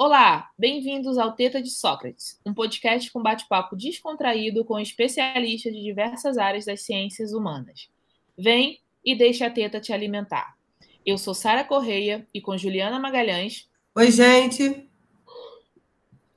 [0.00, 6.38] Olá, bem-vindos ao Teta de Sócrates, um podcast com bate-papo descontraído com especialistas de diversas
[6.38, 7.90] áreas das ciências humanas.
[8.38, 10.56] Vem e deixa a teta te alimentar.
[11.04, 13.68] Eu sou Sara Correia e com Juliana Magalhães.
[13.96, 14.88] Oi, gente.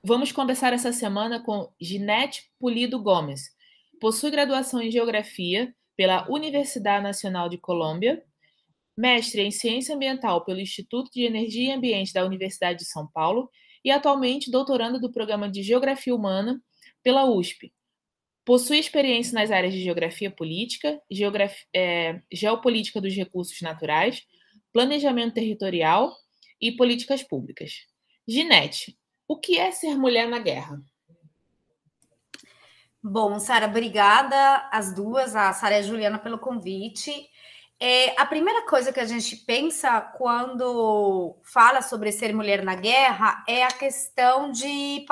[0.04, 3.56] Vamos conversar essa semana com Ginete Pulido Gomes.
[4.00, 8.24] Possui graduação em Geografia pela Universidade Nacional de Colômbia
[8.98, 13.50] mestre em Ciência Ambiental pelo Instituto de Energia e Ambiente da Universidade de São Paulo
[13.84, 16.62] e atualmente doutorando do Programa de Geografia Humana
[17.04, 17.74] pela USP.
[18.44, 24.24] Possui experiência nas áreas de Geografia Política, geografia, é, Geopolítica dos Recursos Naturais,
[24.74, 26.16] Planejamento Territorial
[26.60, 27.86] e Políticas Públicas.
[28.28, 30.82] Ginete, o que é ser mulher na guerra?
[33.04, 37.12] Bom, Sara, obrigada às duas, a Sara e a Juliana, pelo convite.
[37.84, 43.44] É, a primeira coisa que a gente pensa quando fala sobre ser mulher na guerra
[43.48, 45.04] é a questão de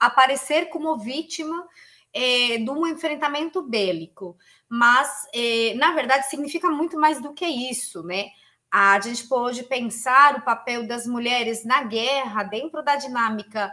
[0.00, 1.68] aparecer como vítima
[2.14, 4.34] é, de um enfrentamento bélico.
[4.66, 8.30] Mas, é, na verdade, significa muito mais do que isso, né?
[8.72, 13.70] A gente pode pensar o papel das mulheres na guerra dentro da dinâmica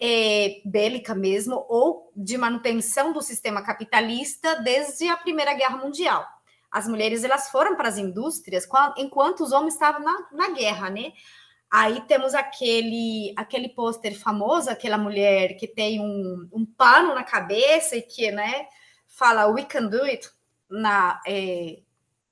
[0.00, 6.26] é, bélica mesmo, ou de manutenção do sistema capitalista desde a Primeira Guerra Mundial
[6.72, 11.12] as mulheres elas foram para as indústrias enquanto os homens estavam na, na guerra, né?
[11.70, 17.96] Aí temos aquele aquele pôster famoso, aquela mulher que tem um, um pano na cabeça
[17.96, 18.66] e que, né,
[19.06, 20.28] fala we can do it
[20.70, 21.80] na é,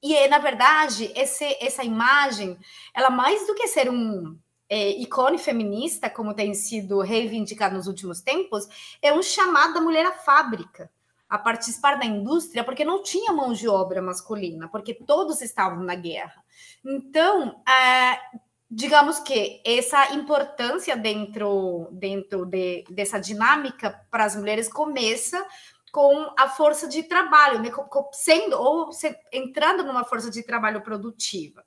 [0.02, 2.58] e é, na verdade esse, essa imagem,
[2.94, 8.22] ela mais do que ser um é, ícone feminista, como tem sido reivindicado nos últimos
[8.22, 8.66] tempos,
[9.02, 10.91] é um chamado da mulher à fábrica
[11.31, 15.95] a participar da indústria porque não tinha mão de obra masculina, porque todos estavam na
[15.95, 16.45] guerra.
[16.84, 18.19] Então, é,
[18.69, 25.46] digamos que essa importância dentro, dentro de, dessa dinâmica para as mulheres começa
[25.92, 27.70] com a força de trabalho, né?
[28.12, 31.64] sendo ou se, entrando numa força de trabalho produtiva.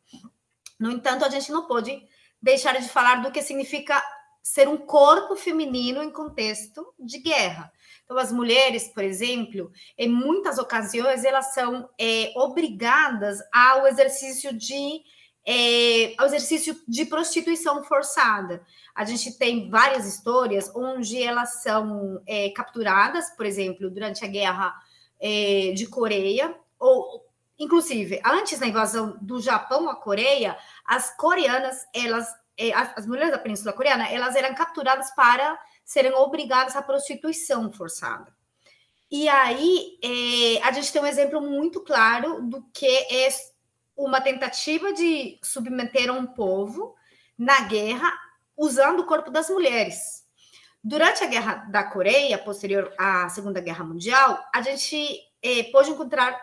[0.77, 2.05] No entanto, a gente não pode
[2.41, 4.01] deixar de falar do que significa
[4.41, 7.71] ser um corpo feminino em contexto de guerra.
[8.03, 15.01] Então, as mulheres, por exemplo, em muitas ocasiões, elas são é, obrigadas ao exercício de
[15.45, 18.63] é, ao exercício de prostituição forçada.
[18.95, 24.73] A gente tem várias histórias onde elas são é, capturadas, por exemplo, durante a guerra
[25.21, 27.25] é, de Coreia, ou
[27.59, 32.27] inclusive antes da invasão do Japão à Coreia, as coreanas, elas,
[32.57, 38.33] é, as, mulheres da Península Coreana, elas eram capturadas para serem obrigadas à prostituição forçada.
[39.11, 43.29] E aí é, a gente tem um exemplo muito claro do que é
[43.95, 46.95] uma tentativa de submeter um povo
[47.37, 48.11] na guerra
[48.57, 50.23] usando o corpo das mulheres.
[50.83, 56.39] Durante a guerra da Coreia, posterior à Segunda Guerra Mundial, a gente é, pôde encontrar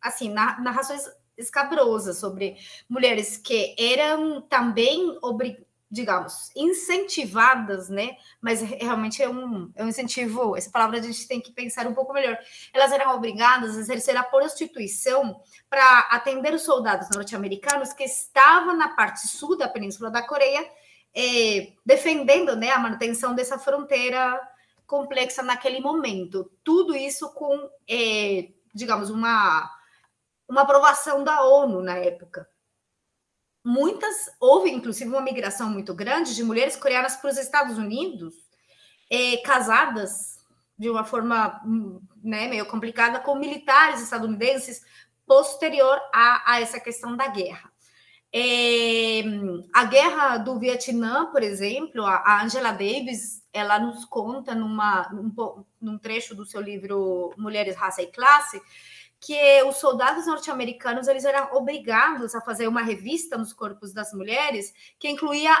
[0.00, 1.02] assim narrações
[1.36, 2.56] escabrosas sobre
[2.88, 8.16] mulheres que eram também obrigadas digamos, incentivadas, né?
[8.40, 11.94] Mas realmente é um, é um incentivo, essa palavra a gente tem que pensar um
[11.94, 12.38] pouco melhor.
[12.74, 18.90] Elas eram obrigadas a exercer a prostituição para atender os soldados norte-americanos que estavam na
[18.90, 20.70] parte sul da Península da Coreia,
[21.14, 24.38] eh, defendendo né, a manutenção dessa fronteira
[24.86, 26.50] complexa naquele momento.
[26.62, 29.70] Tudo isso com, eh, digamos, uma,
[30.46, 32.46] uma aprovação da ONU na época
[33.68, 38.34] muitas, houve inclusive uma migração muito grande de mulheres coreanas para os Estados Unidos,
[39.10, 40.38] é, casadas
[40.78, 41.60] de uma forma
[42.24, 44.80] né, meio complicada com militares estadunidenses
[45.26, 47.70] posterior a, a essa questão da guerra.
[48.32, 49.22] É,
[49.74, 55.64] a guerra do Vietnã, por exemplo, a, a Angela Davis, ela nos conta numa, num,
[55.78, 58.62] num trecho do seu livro Mulheres, Raça e Classe,
[59.20, 64.72] que os soldados norte-americanos eles eram obrigados a fazer uma revista nos corpos das mulheres
[64.98, 65.56] que incluía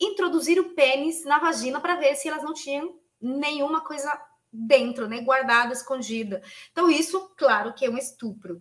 [0.00, 4.10] introduzir o pênis na vagina para ver se elas não tinham nenhuma coisa
[4.52, 6.42] dentro, né, guardada, escondida.
[6.70, 8.60] Então isso, claro, que é um estupro.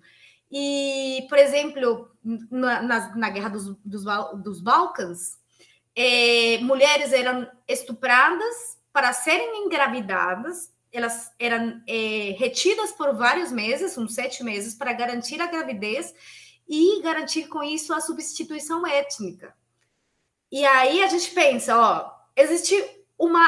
[0.49, 4.03] E, por exemplo, na, na, na guerra dos, dos,
[4.41, 5.37] dos Balcãs,
[5.95, 14.15] é, mulheres eram estupradas para serem engravidadas elas eram é, retidas por vários meses, uns
[14.15, 16.13] sete meses, para garantir a gravidez
[16.67, 19.55] e garantir com isso a substituição étnica.
[20.51, 22.75] E aí a gente pensa, ó, existe
[23.17, 23.47] uma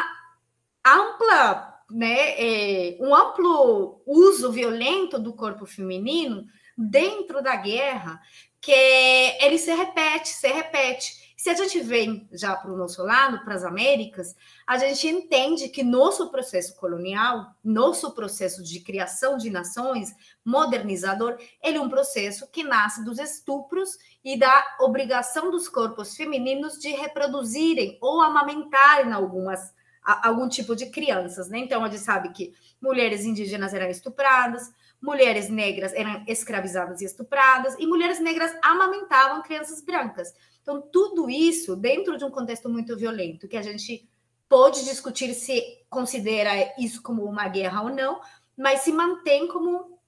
[0.86, 6.46] ampla, né, é, um amplo uso violento do corpo feminino
[6.78, 8.22] dentro da guerra,
[8.62, 11.29] que ele se repete, se repete.
[11.40, 14.36] Se a gente vem já para o nosso lado, para as Américas,
[14.68, 20.14] a gente entende que nosso processo colonial, nosso processo de criação de nações,
[20.44, 26.78] modernizador, ele é um processo que nasce dos estupros e da obrigação dos corpos femininos
[26.78, 31.60] de reproduzirem ou amamentarem algumas algum tipo de crianças, né?
[31.60, 34.72] Então a gente sabe que mulheres indígenas eram estupradas,
[35.02, 40.34] mulheres negras eram escravizadas e estupradas, e mulheres negras amamentavam crianças brancas.
[40.62, 44.08] Então, tudo isso dentro de um contexto muito violento, que a gente
[44.48, 48.20] pode discutir se considera isso como uma guerra ou não,
[48.58, 50.00] mas se mantém como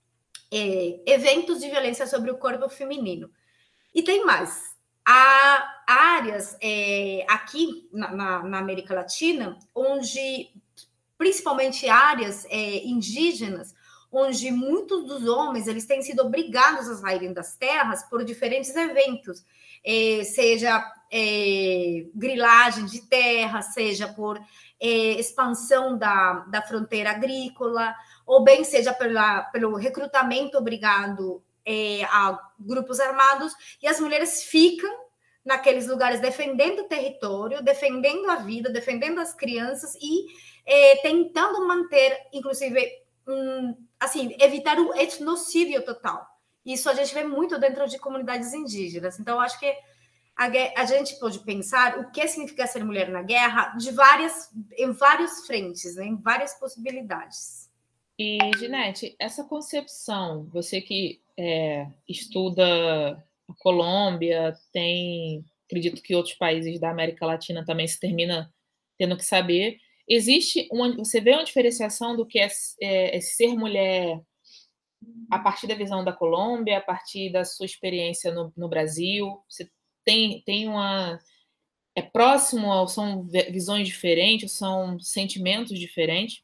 [0.51, 3.29] é, eventos de violência sobre o corpo feminino.
[3.93, 4.75] E tem mais.
[5.05, 10.51] Há áreas é, aqui na, na, na, América Latina, onde,
[11.17, 13.73] principalmente áreas é, indígenas,
[14.11, 19.45] onde muitos dos homens eles têm sido obrigados a saírem das terras por diferentes eventos,
[19.83, 24.37] é, seja é, grilagem de terra, seja por
[24.79, 24.87] é,
[25.19, 31.41] expansão da, da fronteira agrícola, ou bem seja pela, pelo recrutamento obrigado
[32.09, 34.91] a grupos armados, e as mulheres ficam
[35.45, 40.25] naqueles lugares defendendo o território, defendendo a vida, defendendo as crianças e
[41.03, 42.91] tentando manter, inclusive,
[43.27, 46.25] um, assim, evitar o etnocídio total.
[46.65, 49.19] Isso a gente vê muito dentro de comunidades indígenas.
[49.19, 49.73] Então, acho que
[50.37, 50.45] a,
[50.81, 55.45] a, gente pode pensar o que significa ser mulher na guerra de várias, em várias
[55.45, 56.05] frentes, né?
[56.05, 57.69] em várias possibilidades.
[58.17, 63.13] E, Ginete, essa concepção, você que é, estuda
[63.49, 68.53] a Colômbia, tem, acredito que outros países da América Latina também se termina
[68.97, 69.79] tendo que saber,
[70.13, 72.47] existe uma, você vê uma diferenciação do que é,
[72.81, 74.21] é, é, ser mulher
[75.29, 79.41] a partir da visão da Colômbia, a partir da sua experiência no, no Brasil?
[79.49, 79.69] Você
[80.03, 81.19] tem, tem uma.
[81.95, 86.41] É próximo, ou são visões diferentes, são sentimentos diferentes?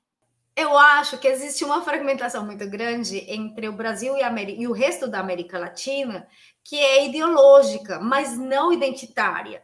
[0.56, 5.08] Eu acho que existe uma fragmentação muito grande entre o Brasil e, e o resto
[5.08, 6.28] da América Latina,
[6.64, 9.64] que é ideológica, mas não identitária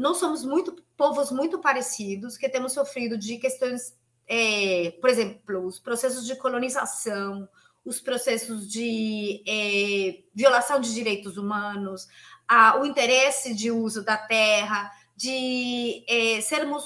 [0.00, 3.96] nós somos muito povos muito parecidos que temos sofrido de questões,
[4.28, 7.48] é, por exemplo, os processos de colonização,
[7.82, 12.06] os processos de é, violação de direitos humanos,
[12.46, 16.84] a, o interesse de uso da terra, de é, sermos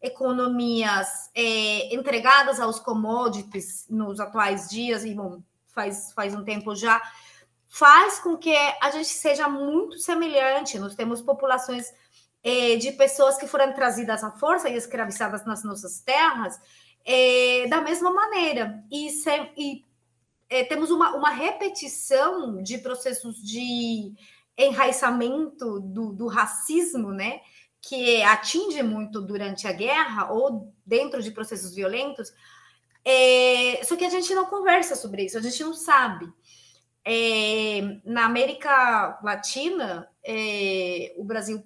[0.00, 6.98] economias é, entregadas aos commodities nos atuais dias, e bom, faz, faz um tempo já,
[7.68, 10.78] faz com que a gente seja muito semelhante.
[10.78, 11.92] Nós temos populações
[12.42, 16.58] é, de pessoas que foram trazidas à força e escravizadas nas nossas terras
[17.04, 18.82] é, da mesma maneira.
[18.90, 19.08] E,
[19.56, 19.84] e
[20.48, 24.12] é, temos uma, uma repetição de processos de
[24.56, 27.40] enraizamento do, do racismo, né?
[27.80, 32.32] Que atinge muito durante a guerra ou dentro de processos violentos.
[33.04, 36.30] É, só que a gente não conversa sobre isso, a gente não sabe.
[37.02, 41.64] É, na América Latina, é, o Brasil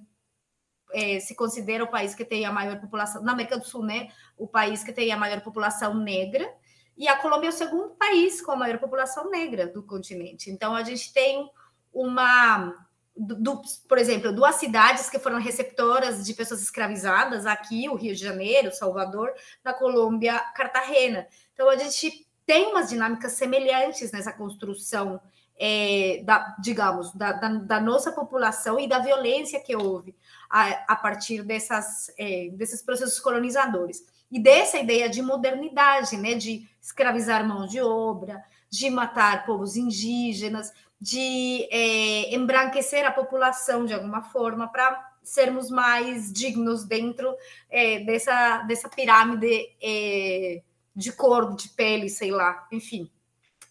[0.95, 4.09] é, se considera o país que tem a maior população, na América do Sul, né?
[4.39, 6.49] O país que tem a maior população negra,
[6.97, 10.51] e a Colômbia é o segundo país com a maior população negra do continente.
[10.51, 11.51] Então, a gente tem
[11.93, 12.73] uma.
[13.17, 18.21] Do, por exemplo, duas cidades que foram receptoras de pessoas escravizadas, aqui, o Rio de
[18.21, 19.33] Janeiro, Salvador,
[19.65, 21.27] na Colômbia, Cartagena.
[21.53, 25.21] Então, a gente tem umas dinâmicas semelhantes nessa construção
[25.57, 30.15] é, da, digamos, da, da, da, nossa população e da violência que houve
[30.55, 34.05] a, a partir dessas, é, desses processos colonizadores.
[34.31, 40.73] E dessa ideia de modernidade, né, de escravizar mão de obra, de matar povos indígenas,
[41.01, 47.35] de é, embranquecer a população de alguma forma para sermos mais dignos dentro
[47.69, 50.63] é, dessa, dessa pirâmide é,
[50.95, 53.11] de cor, de pele, sei lá, enfim.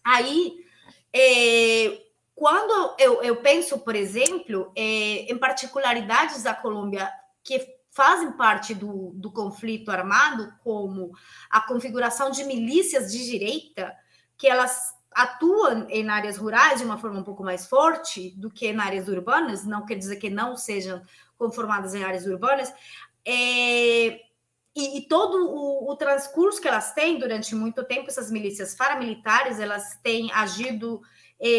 [0.04, 0.52] Aí
[1.14, 2.03] é,
[2.34, 7.10] quando eu, eu, penso, por exemplo, é, em particularidades da Colômbia
[7.42, 11.12] que fazem parte do, do conflito armado, como
[11.48, 13.94] a configuração de milícias de direita,
[14.36, 18.66] que elas atuam em áreas rurais de uma forma um pouco mais forte do que
[18.66, 21.00] em áreas urbanas, não quer dizer que não sejam
[21.38, 22.74] conformadas em áreas urbanas,
[23.24, 24.20] é,
[24.76, 29.60] e, e, todo o, o, transcurso que elas têm durante muito tempo, essas milícias paramilitares,
[29.60, 31.00] elas têm agido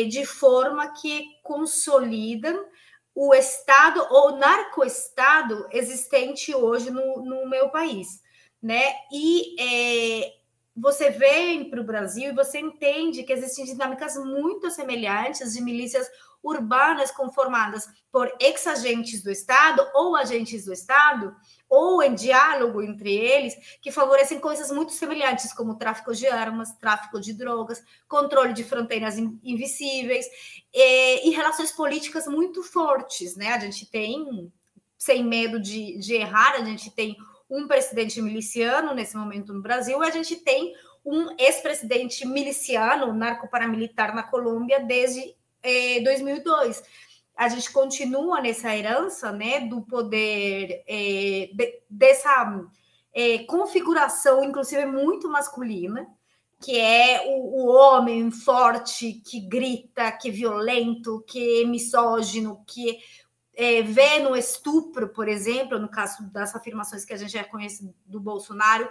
[0.06, 2.66] de forma que consolidam
[3.14, 8.22] o Estado ou narcoestado existente hoje no, no meu país,
[8.62, 8.94] né?
[9.12, 10.34] E é,
[10.76, 16.10] você vem para o Brasil e você entende que existem dinâmicas muito semelhantes de milícias
[16.46, 21.36] urbanas conformadas por ex-agentes do Estado ou agentes do Estado,
[21.68, 27.20] ou em diálogo entre eles, que favorecem coisas muito semelhantes, como tráfico de armas, tráfico
[27.20, 30.28] de drogas, controle de fronteiras invisíveis
[30.72, 33.36] e, e relações políticas muito fortes.
[33.36, 33.52] Né?
[33.52, 34.54] A gente tem,
[34.98, 37.18] sem medo de, de errar, a gente tem
[37.50, 40.74] um presidente miliciano nesse momento no Brasil, e a gente tem
[41.04, 45.36] um ex-presidente miliciano, narco-paramilitar na Colômbia desde
[46.04, 46.80] 2002.
[46.80, 46.84] É,
[47.36, 52.64] a gente continua nessa herança né, do poder, é, de, dessa
[53.14, 56.08] é, configuração, inclusive muito masculina,
[56.62, 63.00] que é o, o, homem forte que grita, que é violento, que é misógino, que
[63.54, 67.94] é, vê no estupro, por exemplo, no caso das afirmações que a gente já conhece
[68.06, 68.90] do Bolsonaro,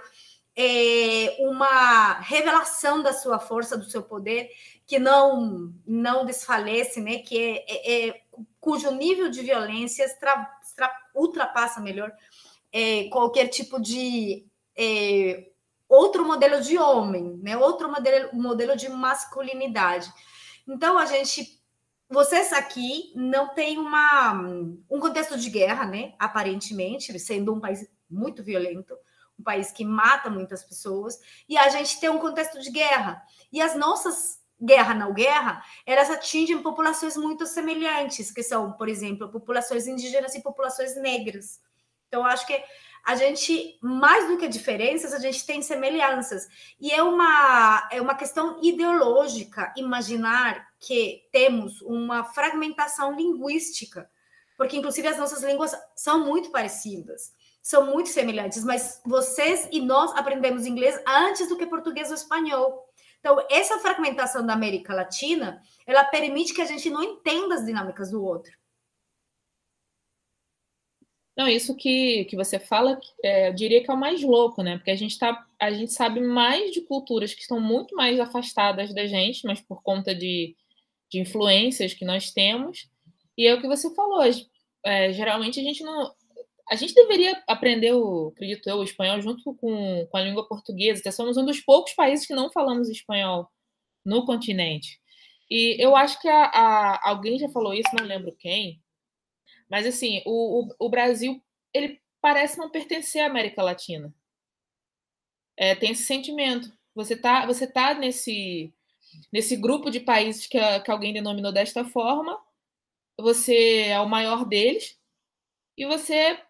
[0.57, 4.49] é, uma revelação da sua força, do seu poder,
[4.87, 7.19] que não não desfalece, né?
[7.19, 8.21] Que é, é, é
[8.61, 12.13] cujo nível de violência extra, extra, ultrapassa melhor
[12.73, 15.51] é, qualquer tipo de é,
[15.89, 17.57] outro modelo de homem, né?
[17.57, 20.13] Outro modelo, modelo de masculinidade.
[20.67, 21.63] Então a gente
[22.09, 24.33] vocês aqui não tem uma
[24.91, 26.15] um contexto de guerra, né?
[26.19, 28.95] Aparentemente, sendo um país muito violento,
[29.39, 33.23] um país que mata muitas pessoas, e a gente tem um contexto de guerra.
[33.53, 39.31] E as nossas guerra não guerra, elas atingem populações muito semelhantes, que são, por exemplo,
[39.31, 41.61] populações indígenas e populações negras.
[42.09, 42.63] Então, acho que
[43.05, 46.49] a gente, mais do que diferenças, a gente tem semelhanças.
[46.81, 54.09] E é uma, é uma questão ideológica imaginar que temos uma fragmentação linguística,
[54.57, 57.33] porque, inclusive, as nossas línguas são muito parecidas
[57.65, 62.84] são muito semelhantes, mas vocês e nós aprendemos inglês antes do que português ou espanhol.
[63.25, 68.11] Então, essa fragmentação da América Latina, ela permite que a gente não entenda as dinâmicas
[68.11, 68.53] do outro.
[71.35, 74.77] Não, isso que, que você fala, é, eu diria que é o mais louco, né?
[74.77, 78.93] Porque a gente, tá, a gente sabe mais de culturas que estão muito mais afastadas
[78.93, 80.55] da gente, mas por conta de,
[81.11, 82.91] de influências que nós temos.
[83.39, 84.23] E é o que você falou,
[84.85, 86.15] é, geralmente a gente não
[86.69, 91.01] a gente deveria aprender, o, acredito eu, o espanhol junto com, com a língua portuguesa.
[91.01, 93.51] Até somos um dos poucos países que não falamos espanhol
[94.05, 95.01] no continente.
[95.51, 98.83] E eu acho que a, a, alguém já falou isso, não lembro quem,
[99.69, 101.43] mas assim, o, o, o Brasil
[101.73, 104.15] ele parece não pertencer à América Latina.
[105.57, 106.73] É, tem esse sentimento.
[106.95, 108.73] Você tá, você tá nesse,
[109.33, 112.41] nesse grupo de países que, que alguém denominou desta forma,
[113.19, 114.99] você é o maior deles,
[115.77, 116.41] e você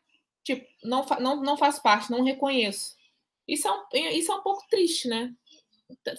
[0.44, 2.94] tipo, não, não, não faço parte, não reconheço.
[3.48, 5.34] Isso é, um, isso é um pouco triste, né?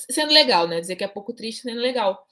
[0.10, 0.80] Sendo legal, né?
[0.82, 2.26] Dizer que é pouco triste sendo legal.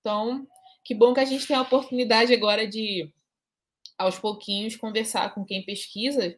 [0.00, 0.46] Então,
[0.84, 3.12] que bom que a gente tem a oportunidade agora de,
[3.98, 6.36] aos pouquinhos, conversar com quem pesquisa,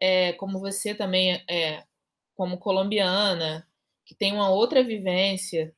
[0.00, 1.84] é, como você também, é,
[2.34, 3.66] como colombiana,
[4.04, 5.74] que tem uma outra vivência,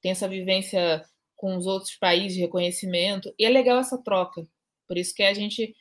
[0.00, 1.04] tem essa vivência
[1.36, 4.46] com os outros países de reconhecimento, e é legal essa troca.
[4.86, 5.74] Por isso que a gente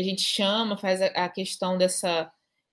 [0.00, 2.30] a gente chama, faz a, a questão dessa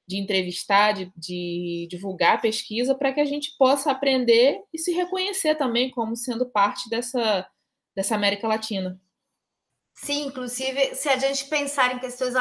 [0.08, 4.94] de entrevistar, de, de divulgar a pesquisa, para que a gente possa aprender e se
[4.94, 7.46] reconhecer também como sendo parte dessa,
[7.94, 9.00] dessa América Latina.
[9.94, 12.36] Sim, inclusive, se a gente pensar em questões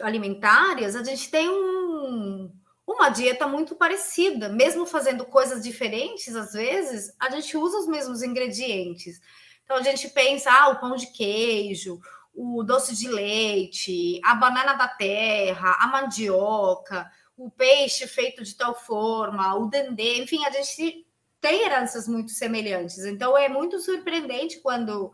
[0.00, 2.50] alimentares, a gente tem um,
[2.86, 8.22] uma dieta muito parecida, mesmo fazendo coisas diferentes, às vezes, a gente usa os mesmos
[8.22, 9.20] ingredientes.
[9.64, 12.00] Então, a gente pensa, ah, o pão de queijo,
[12.40, 18.76] o doce de leite, a banana da terra, a mandioca, o peixe feito de tal
[18.76, 21.04] forma, o dendê, enfim, a gente
[21.40, 23.04] tem heranças muito semelhantes.
[23.04, 25.12] Então é muito surpreendente quando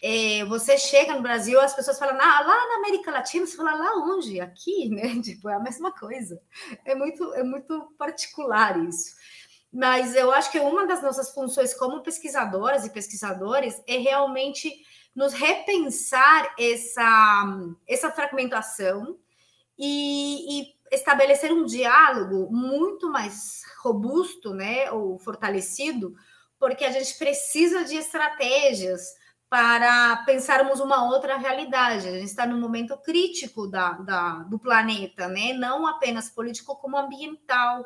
[0.00, 3.74] é, você chega no Brasil, as pessoas falam, ah, lá na América Latina, você fala
[3.74, 4.40] lá onde?
[4.40, 5.20] Aqui, né?
[5.20, 6.40] Tipo, é a mesma coisa.
[6.84, 9.16] É muito, é muito particular isso.
[9.72, 14.72] Mas eu acho que uma das nossas funções como pesquisadoras e pesquisadores é realmente
[15.14, 17.44] nos repensar essa,
[17.86, 19.18] essa fragmentação
[19.78, 26.14] e, e estabelecer um diálogo muito mais robusto, né, ou fortalecido,
[26.58, 29.14] porque a gente precisa de estratégias
[29.52, 32.08] para pensarmos uma outra realidade.
[32.08, 35.52] A gente está num momento crítico da, da, do planeta, né?
[35.52, 37.84] não apenas político, como ambiental.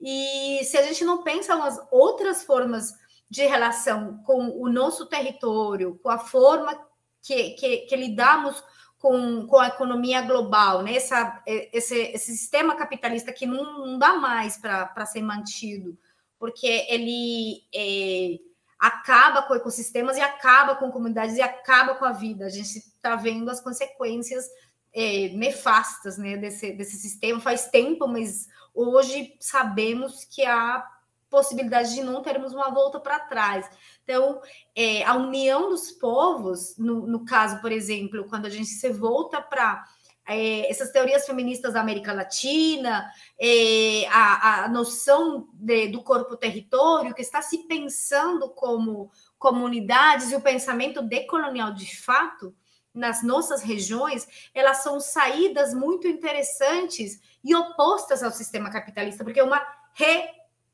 [0.00, 2.94] E se a gente não pensa umas outras formas
[3.32, 6.78] de relação com o nosso território, com a forma
[7.22, 8.62] que, que, que lidamos
[8.98, 10.96] com, com a economia global, né?
[10.96, 15.98] Essa, esse, esse sistema capitalista que não, não dá mais para ser mantido
[16.38, 18.38] porque ele é,
[18.76, 22.44] acaba com ecossistemas e acaba com comunidades e acaba com a vida.
[22.44, 24.44] A gente está vendo as consequências
[24.92, 30.84] é, nefastas né, desse, desse sistema faz tempo, mas hoje sabemos que há
[31.32, 33.68] possibilidade de não termos uma volta para trás.
[34.04, 34.42] Então,
[34.76, 39.40] é, a união dos povos, no, no, caso, por exemplo, quando a gente se volta
[39.40, 39.82] para
[40.28, 43.10] é, essas teorias feministas da América Latina,
[43.40, 50.40] é, a, a, noção de, do corpo-território, que está se pensando como comunidades e o
[50.40, 52.54] pensamento decolonial de fato,
[52.94, 59.44] nas nossas regiões, elas são saídas muito interessantes e opostas ao sistema capitalista, porque é
[59.44, 59.66] uma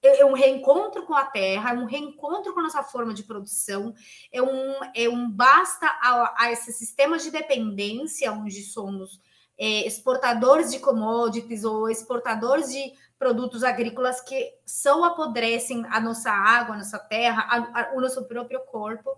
[0.02, 3.95] é um reencontro com a terra, é um reencontro com a nossa forma de produção,
[4.33, 9.21] é um, é um basta a, a esse sistema de dependência onde somos
[9.59, 16.76] é, exportadores de commodities ou exportadores de produtos agrícolas que só apodrecem a nossa água,
[16.76, 19.11] a nossa terra, a, a, o nosso próprio corpo.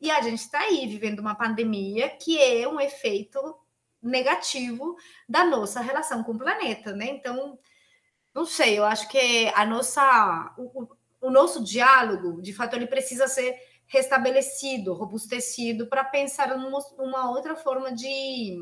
[0.00, 3.40] E a gente está aí vivendo uma pandemia que é um efeito
[4.00, 4.96] negativo
[5.28, 7.06] da nossa relação com o planeta, né?
[7.06, 7.58] Então,
[8.34, 10.88] não sei, eu acho que a nossa, o,
[11.20, 13.56] o nosso diálogo, de fato, ele precisa ser
[13.86, 18.58] restabelecido, robustecido para pensar numa, outra forma de,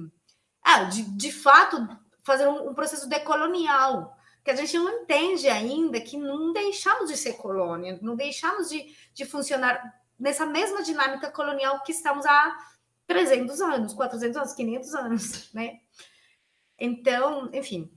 [0.62, 1.76] ah, de, de fato,
[2.22, 7.16] fazer um, um processo decolonial, que a gente não entende ainda que não deixamos de
[7.16, 9.82] ser colônia, não deixamos de, de funcionar
[10.18, 12.56] nessa mesma dinâmica colonial que estamos há
[13.06, 15.80] 300 anos, 400 anos, 500 anos, né?
[16.78, 17.90] Então, enfim.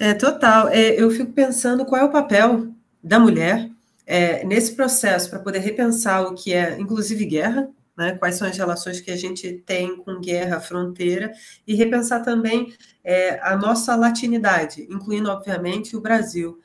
[0.00, 0.68] É, total.
[0.68, 2.72] É, eu fico pensando qual é o papel
[3.04, 3.70] da mulher
[4.06, 8.16] é, nesse processo para poder repensar o que é, inclusive, guerra, né?
[8.16, 11.30] quais são as relações que a gente tem com guerra, fronteira,
[11.66, 12.72] e repensar também
[13.04, 16.58] é, a nossa latinidade, incluindo, obviamente, o Brasil.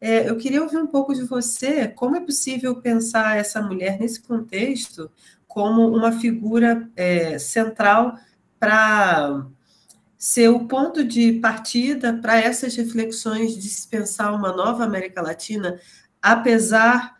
[0.00, 4.20] É, eu queria ouvir um pouco de você, como é possível pensar essa mulher nesse
[4.20, 5.08] contexto
[5.46, 8.16] como uma figura é, central
[8.58, 9.46] para
[10.20, 15.80] ser o ponto de partida para essas reflexões de se pensar uma nova América Latina,
[16.20, 17.16] apesar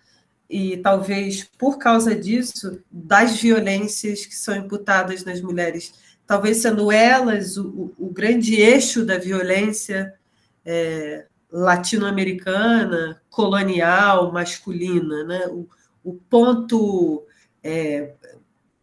[0.51, 5.95] e talvez por causa disso das violências que são imputadas nas mulheres,
[6.27, 10.13] talvez sendo elas o, o grande eixo da violência
[10.63, 15.47] é, latino-americana, colonial, masculina, né?
[15.49, 15.67] o,
[16.05, 17.25] o ponto
[17.65, 18.13] é,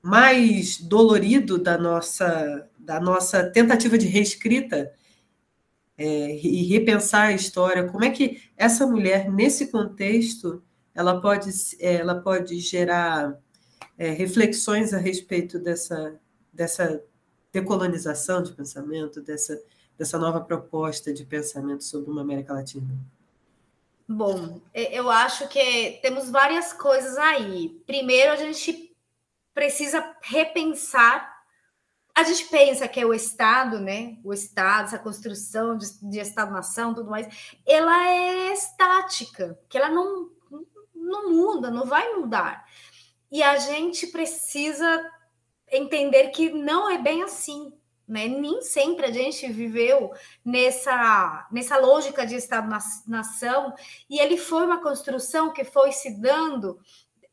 [0.02, 4.94] mais dolorido da nossa, da nossa tentativa de reescrita
[5.98, 10.64] é, e repensar a história, como é que essa mulher, nesse contexto,
[10.96, 13.38] ela pode, ela pode gerar
[13.98, 16.20] é, reflexões a respeito dessa,
[16.54, 17.04] dessa
[17.52, 19.60] decolonização de pensamento, dessa
[19.98, 22.88] dessa nova proposta de pensamento sobre uma América Latina?
[24.08, 27.82] Bom, eu acho que temos várias coisas aí.
[27.86, 28.96] Primeiro, a gente
[29.54, 31.37] precisa repensar.
[32.18, 34.18] A gente pensa que é o Estado, né?
[34.24, 37.28] O Estado, essa construção de, de Estado-nação, tudo mais,
[37.64, 40.32] ela é estática, que ela não,
[40.96, 42.66] não muda, não vai mudar.
[43.32, 45.12] E a gente precisa
[45.72, 47.72] entender que não é bem assim
[48.08, 48.28] né?
[48.28, 50.12] Nem sempre a gente viveu
[50.44, 53.76] nessa, nessa lógica de Estado-nação,
[54.10, 56.80] e ele foi uma construção que foi se dando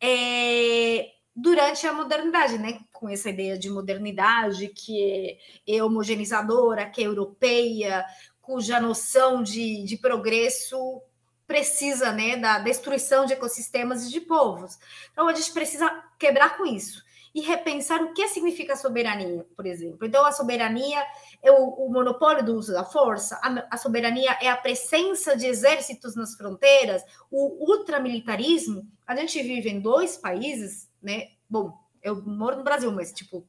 [0.00, 2.80] é, durante a modernidade, né?
[2.92, 8.04] com essa ideia de modernidade que é, homogeneizadora, que é europeia,
[8.40, 11.02] cuja noção de, de progresso
[11.46, 14.78] precisa né, da destruição de ecossistemas e de povos.
[15.12, 20.06] Então, a gente precisa quebrar com isso e repensar o que significa soberania, por exemplo.
[20.06, 21.04] Então, a soberania
[21.42, 25.46] é o, o monopólio do uso da força, a, a, soberania é a presença de
[25.46, 28.86] exércitos nas fronteiras, o ultramilitarismo.
[29.04, 31.28] A gente vive em dois países, né?
[31.48, 33.46] Bom, eu moro no Brasil, mas tipo.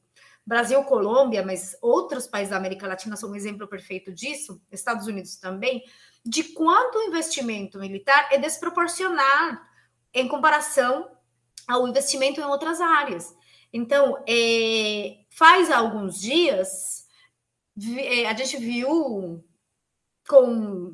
[0.47, 5.37] Brasil, Colômbia, mas outros países da América Latina são um exemplo perfeito disso, Estados Unidos
[5.37, 5.83] também,
[6.23, 9.57] de quanto o investimento militar é desproporcional
[10.13, 11.09] em comparação
[11.67, 13.35] ao investimento em outras áreas.
[13.73, 17.07] Então, é, faz alguns dias,
[17.97, 19.43] é, a gente viu
[20.27, 20.45] com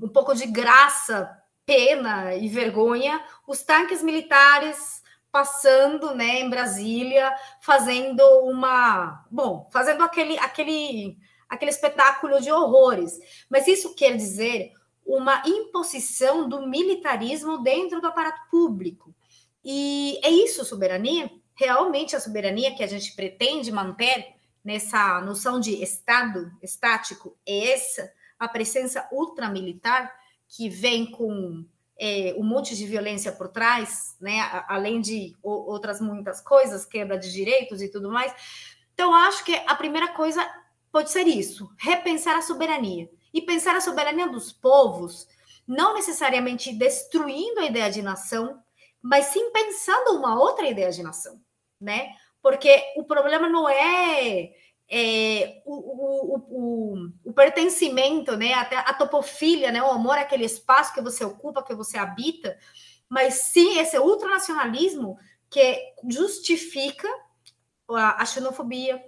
[0.02, 1.30] um pouco de graça,
[1.66, 5.01] pena e vergonha os tanques militares
[5.32, 9.26] passando né, em Brasília, fazendo uma.
[9.32, 11.18] Bom, fazendo aquele, aquele,
[11.50, 13.20] aquele espetáculo de horrores.
[13.50, 14.72] Mas isso quer dizer
[15.06, 19.14] uma imposição do militarismo dentro do aparato público.
[19.64, 21.30] E é isso soberania?
[21.62, 28.12] realmente a soberania que a gente pretende manter nessa noção de Estado estático é essa,
[28.40, 30.12] a presença ultramilitar
[30.48, 31.64] que vem com
[32.04, 34.40] é, um monte de violência por trás, né?
[34.68, 38.34] Além de outras muitas coisas, quebra de direitos e tudo mais.
[38.92, 40.44] Então, acho que a primeira coisa
[40.92, 43.08] pode ser isso: repensar a soberania.
[43.32, 45.28] E pensar a soberania dos povos,
[45.68, 48.62] não necessariamente destruindo a ideia de nação,
[49.00, 51.40] mas sim pensando uma outra ideia de nação,
[51.80, 52.14] né?
[52.42, 54.52] Porque o problema não é
[54.94, 60.94] é, o, o, o, o, pertencimento, né, até a topofilia, né, o amor àquele espaço
[60.94, 62.58] que você ocupa, que você habita,
[63.08, 65.18] mas sim esse ultranacionalismo
[65.50, 67.08] que justifica
[67.90, 69.02] a, a xenofobia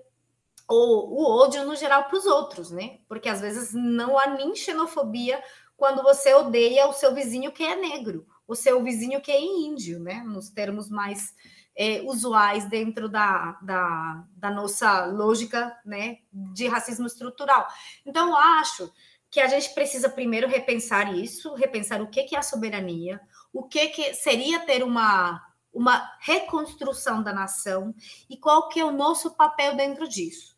[0.69, 2.99] ou o ódio no geral para os outros, né?
[3.07, 5.43] Porque às vezes não há nem xenofobia
[5.75, 9.99] quando você odeia o seu vizinho que é negro, o seu vizinho que é índio,
[9.99, 10.23] né?
[10.25, 11.33] Nos termos mais
[11.75, 17.67] é, usuais dentro da, da, da, nossa lógica né, de racismo estrutural.
[18.05, 18.91] Então, eu acho
[19.29, 23.19] que a gente precisa primeiro repensar isso, repensar o que, que é a soberania,
[23.51, 25.41] o que, que seria ter uma,
[25.73, 27.95] uma reconstrução da nação
[28.29, 30.55] e qual que é o nosso papel dentro disso.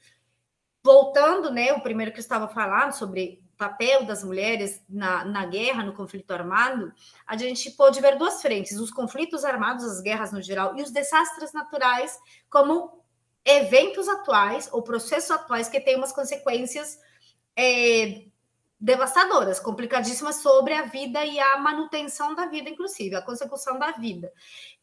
[0.84, 5.84] Voltando, né, o primeiro que eu estava falando sobre papel das mulheres na, na guerra,
[5.84, 6.94] no conflito armado,
[7.26, 10.92] a gente pode ver duas frentes: os conflitos armados, as guerras no geral, e os
[10.92, 12.18] desastres naturais
[12.50, 13.04] como
[13.44, 17.00] eventos atuais ou processos atuais que têm umas consequências
[17.56, 18.26] é,
[18.80, 24.32] devastadoras, complicadíssimas sobre a vida e a manutenção da vida, inclusive, a consecução da vida.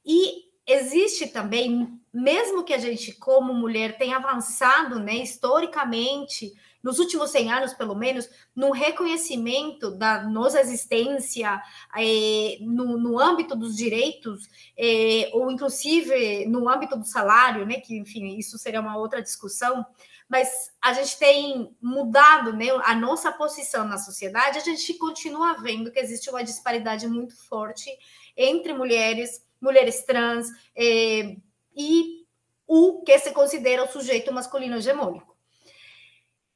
[0.05, 7.31] E existe também, mesmo que a gente, como mulher, tenha avançado né, historicamente nos últimos
[7.31, 11.63] 100 anos, pelo menos, no reconhecimento da nossa existência
[11.97, 17.81] é, no, no, âmbito dos direitos, é, ou inclusive no âmbito do salário, né?
[17.81, 19.87] Que, enfim, isso seria uma outra discussão,
[20.29, 25.93] mas a gente tem mudado né, a nossa posição na sociedade, a gente continua vendo
[25.93, 27.91] que existe uma disparidade muito forte
[28.37, 31.37] entre mulheres, mulheres trans, é,
[31.77, 32.23] e
[32.67, 35.32] o que se considera o sujeito masculino hegemônico.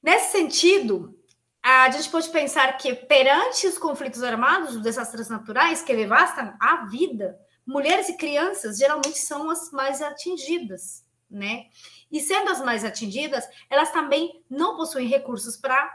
[0.06, 1.18] Nesse sentido,
[1.60, 6.84] a gente pode pensar que perante os conflitos armados, os desastres naturais que devastam a
[6.84, 11.64] vida, mulheres e crianças geralmente são as mais atingidas, né?
[12.08, 15.92] E sendo as mais atingidas, elas também não possuem recursos para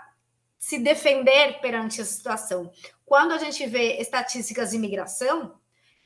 [0.60, 2.70] se defender perante a situação.
[3.06, 5.56] Quando a gente vê estatísticas de imigração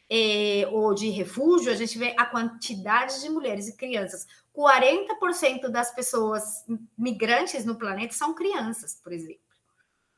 [0.07, 5.93] eh, ou de refúgio, a gente vê a quantidade de mulheres e crianças 40% das
[5.93, 6.63] pessoas
[6.97, 9.41] migrantes no planeta são crianças, por exemplo.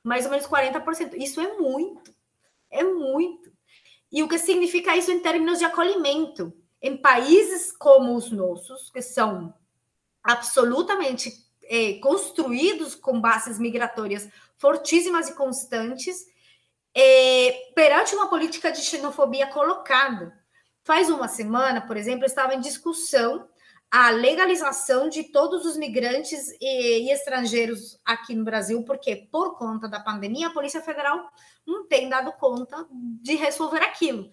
[0.03, 1.15] Mais ou menos 40%.
[1.15, 2.13] Isso é muito.
[2.69, 3.51] É muito.
[4.11, 6.53] E o que significa isso em termos de acolhimento?
[6.81, 9.53] Em países como os nossos, que são
[10.23, 11.31] absolutamente
[11.63, 16.25] é, construídos com bases migratórias fortíssimas e constantes,
[16.93, 20.37] é, perante uma política de xenofobia colocada.
[20.83, 23.47] Faz uma semana, por exemplo, estava em discussão
[23.91, 29.87] a legalização de todos os migrantes e, e, estrangeiros aqui no Brasil, porque por conta
[29.87, 31.29] da pandemia a Polícia Federal
[31.65, 34.29] não tem dado conta de resolver aquilo.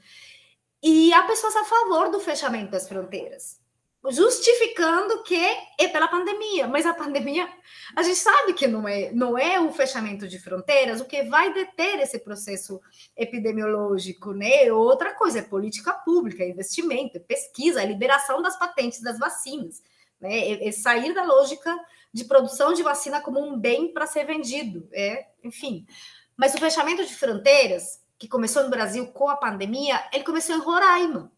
[0.83, 3.64] E há pessoas a favor do fechamento das fronteiras
[4.11, 5.37] justificando que
[5.79, 7.49] é pela pandemia, mas a pandemia,
[7.97, 11.53] a gente sabe que não é, não é o fechamento de fronteiras o que vai
[11.53, 12.81] deter esse processo
[13.17, 14.71] epidemiológico, né?
[14.73, 19.83] Outra coisa é política pública, é investimento, é pesquisa, é liberação das patentes das vacinas,
[20.21, 20.39] né?
[20.39, 21.75] É, é sair da lógica
[22.13, 25.87] de produção de vacina como um bem para ser vendido, é, enfim.
[26.37, 30.61] Mas o fechamento de fronteiras, que começou no Brasil com a pandemia, ele começou em
[30.61, 31.33] Roraima.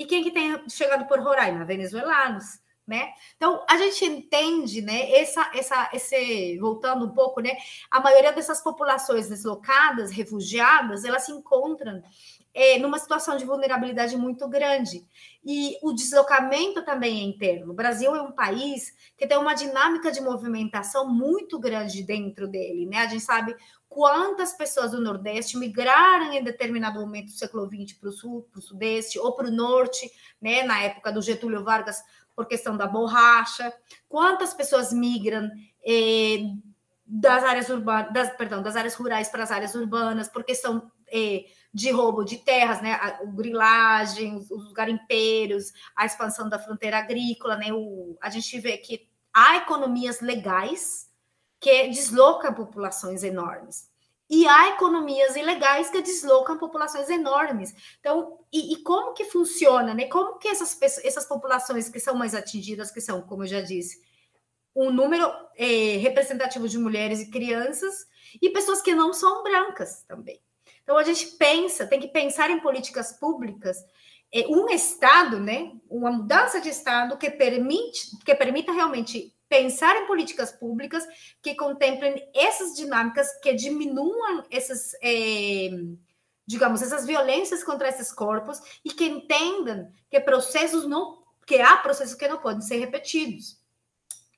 [0.00, 1.62] E quem que tem chegado por Roraima?
[1.66, 2.58] Venezuelanos,
[2.90, 3.12] né?
[3.36, 5.12] Então a gente entende, né?
[5.12, 7.56] Essa, essa, esse voltando um pouco, né?
[7.88, 12.02] A maioria dessas populações deslocadas, refugiadas, elas se encontram
[12.52, 15.06] é, numa situação de vulnerabilidade muito grande.
[15.44, 17.70] E o deslocamento também é interno.
[17.70, 22.86] O Brasil é um país que tem uma dinâmica de movimentação muito grande dentro dele,
[22.86, 22.98] né?
[22.98, 23.54] A gente sabe
[23.88, 28.60] quantas pessoas do Nordeste migraram em determinado momento do século XX para o Sul, para
[28.60, 32.00] o Sudeste ou para o Norte, né, na época do Getúlio Vargas,
[32.40, 33.70] por questão da borracha,
[34.08, 35.50] quantas pessoas migram
[35.86, 36.38] eh,
[37.04, 41.44] das áreas urbanas, das, perdão, das áreas rurais para as áreas urbanas, por questão eh,
[41.70, 47.74] de roubo de terras, né, a, grilagem, os garimpeiros, a expansão da fronteira agrícola, né,
[47.74, 51.10] o, a gente vê que há economias legais
[51.60, 53.89] que deslocam populações enormes.
[54.30, 57.74] E há economias ilegais que deslocam populações enormes.
[57.98, 60.06] Então, e, e como que funciona, né?
[60.06, 64.00] Como que essas, essas populações que são mais atingidas, que são, como eu já disse,
[64.74, 68.06] um número é, representativo de mulheres e crianças,
[68.40, 70.40] e pessoas que não são brancas também.
[70.82, 73.76] Então a gente pensa, tem que pensar em políticas públicas,
[74.32, 80.06] é, um Estado, né, uma mudança de Estado que permite, que permita realmente pensar em
[80.06, 81.04] políticas públicas
[81.42, 85.70] que contemplem essas dinâmicas, que diminuam essas, é,
[86.46, 92.14] digamos, essas violências contra esses corpos e que entendam que processos não, que há processos
[92.14, 93.58] que não podem ser repetidos.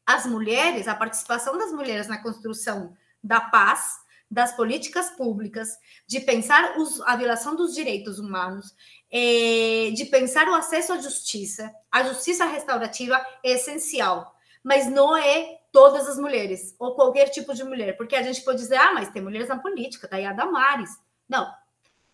[0.07, 6.79] As mulheres, a participação das mulheres na construção da paz, das políticas públicas, de pensar
[6.79, 8.75] os, a violação dos direitos humanos,
[9.11, 14.32] é, de pensar o acesso à justiça, a justiça restaurativa é essencial
[14.63, 18.59] mas não é todas as mulheres, ou qualquer tipo de mulher, porque a gente pode
[18.59, 20.91] dizer, ah, mas tem mulheres na política, tá aí a Damares.
[21.29, 21.51] Não,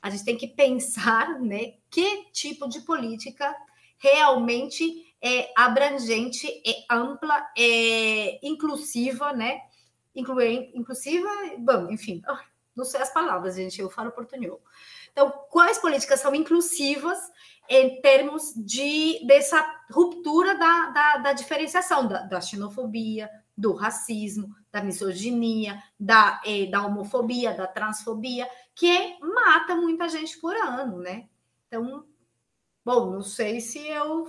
[0.00, 3.54] a gente tem que pensar, né, que tipo de política
[3.98, 9.60] realmente é abrangente, é ampla, é inclusiva, né,
[10.14, 12.22] incluir, inclusiva, bom, enfim,
[12.76, 14.62] não sei as palavras, gente, eu falo portunhol.
[15.12, 17.18] Então, quais políticas são inclusivas
[17.68, 24.82] em termos de dessa ruptura da, da, da diferenciação da, da, xenofobia, do racismo, da
[24.82, 31.28] misoginia, da, eh, da homofobia, da transfobia, que mata muita gente por ano, né?
[31.66, 32.04] Então,
[32.84, 34.26] bom, não sei se eu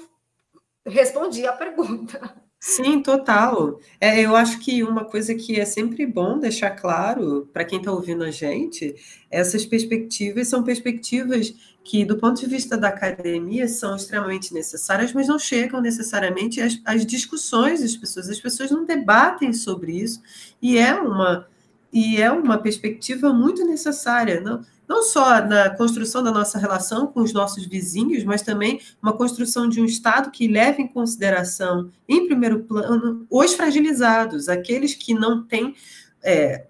[0.86, 2.48] respondi a pergunta.
[2.62, 3.80] Sim, total.
[4.02, 7.89] É, eu acho que uma coisa que é sempre bom deixar claro para quem está
[7.91, 8.95] ouvindo a gente,
[9.32, 11.54] essas perspectivas são perspectivas
[11.86, 16.80] que, do ponto de vista da academia, são extremamente necessárias, mas não chegam necessariamente às,
[16.84, 18.30] às discussões das pessoas.
[18.30, 20.22] As pessoas não debatem sobre isso,
[20.62, 21.48] e é uma,
[21.91, 24.39] e é uma perspectiva muito necessária.
[24.39, 29.13] Não, não só na construção da nossa relação com os nossos vizinhos, mas também uma
[29.13, 35.13] construção de um Estado que leve em consideração, em primeiro plano, os fragilizados, aqueles que
[35.13, 35.75] não têm
[36.23, 36.65] é,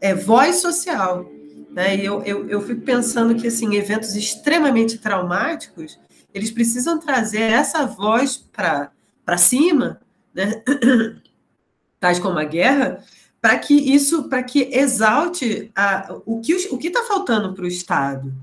[0.00, 1.28] é, voz social.
[1.70, 1.96] Né?
[1.96, 5.98] E eu, eu, eu fico pensando que assim, eventos extremamente traumáticos,
[6.32, 10.00] eles precisam trazer essa voz para cima,
[10.34, 10.62] né?
[11.98, 13.02] tais como a guerra,
[13.46, 18.34] para que isso, para que exalte a, o que o está faltando para o Estado.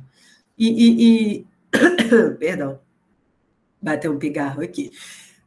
[0.57, 1.47] E, e, e...
[2.39, 2.79] perdão,
[3.81, 4.91] bateu um pigarro aqui.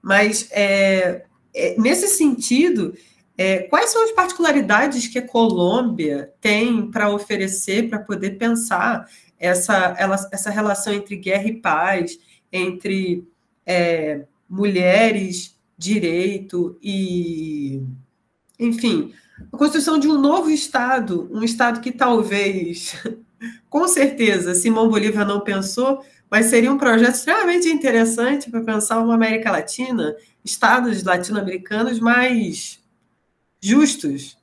[0.02, 2.94] Mas é, é, nesse sentido,
[3.34, 9.96] é, quais são as particularidades que a Colômbia tem para oferecer para poder pensar essa,
[9.98, 12.18] ela, essa relação entre guerra e paz,
[12.52, 13.26] entre
[13.64, 17.82] é, mulheres, direito e,
[18.60, 19.14] enfim,
[19.52, 22.96] a construção de um novo Estado, um Estado que talvez,
[23.68, 29.14] com certeza, Simão Bolívar não pensou, mas seria um projeto extremamente interessante para pensar uma
[29.14, 32.80] América Latina, Estados latino-americanos mais
[33.60, 34.36] justos,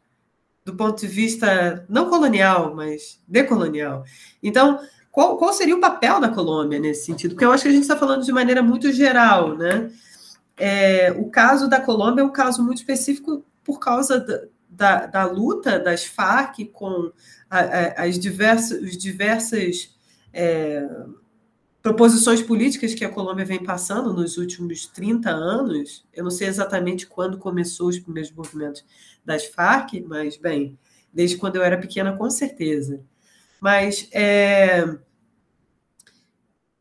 [0.65, 4.03] do ponto de vista não colonial, mas decolonial.
[4.41, 4.79] Então,
[5.12, 7.32] qual, qual seria o papel da Colômbia nesse sentido?
[7.32, 9.91] Porque eu acho que a gente está falando de maneira muito geral, né?
[10.56, 14.43] É, o caso da Colômbia é um caso muito específico por causa da,
[14.76, 17.12] da, da luta das Farc com
[17.50, 19.96] a, a, as diversas, diversas
[20.34, 20.88] é,
[21.82, 26.06] proposições políticas que a Colômbia vem passando nos últimos 30 anos.
[26.14, 28.86] Eu não sei exatamente quando começou os primeiros movimentos
[29.24, 30.78] das Farc, mas, bem,
[31.14, 33.02] desde quando eu era pequena, com certeza.
[33.60, 34.98] Mas é,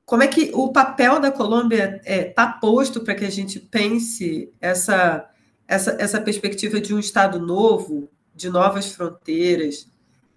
[0.04, 3.58] como é que o papel da Colômbia está é, tá posto para que a gente
[3.58, 5.28] pense essa
[5.72, 9.86] essa, essa perspectiva de um Estado novo, de novas fronteiras,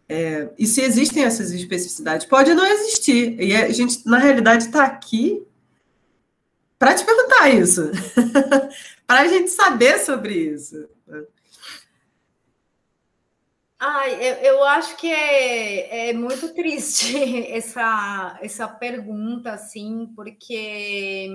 [0.08, 3.40] é, e se existem essas especificidades, pode não existir.
[3.42, 5.46] E a gente, na realidade, está aqui
[6.78, 7.92] para te perguntar isso,
[9.08, 10.88] para a gente saber sobre isso.
[13.80, 17.18] Ai, eu, eu acho que é, é muito triste
[17.52, 21.30] essa, essa pergunta, assim, porque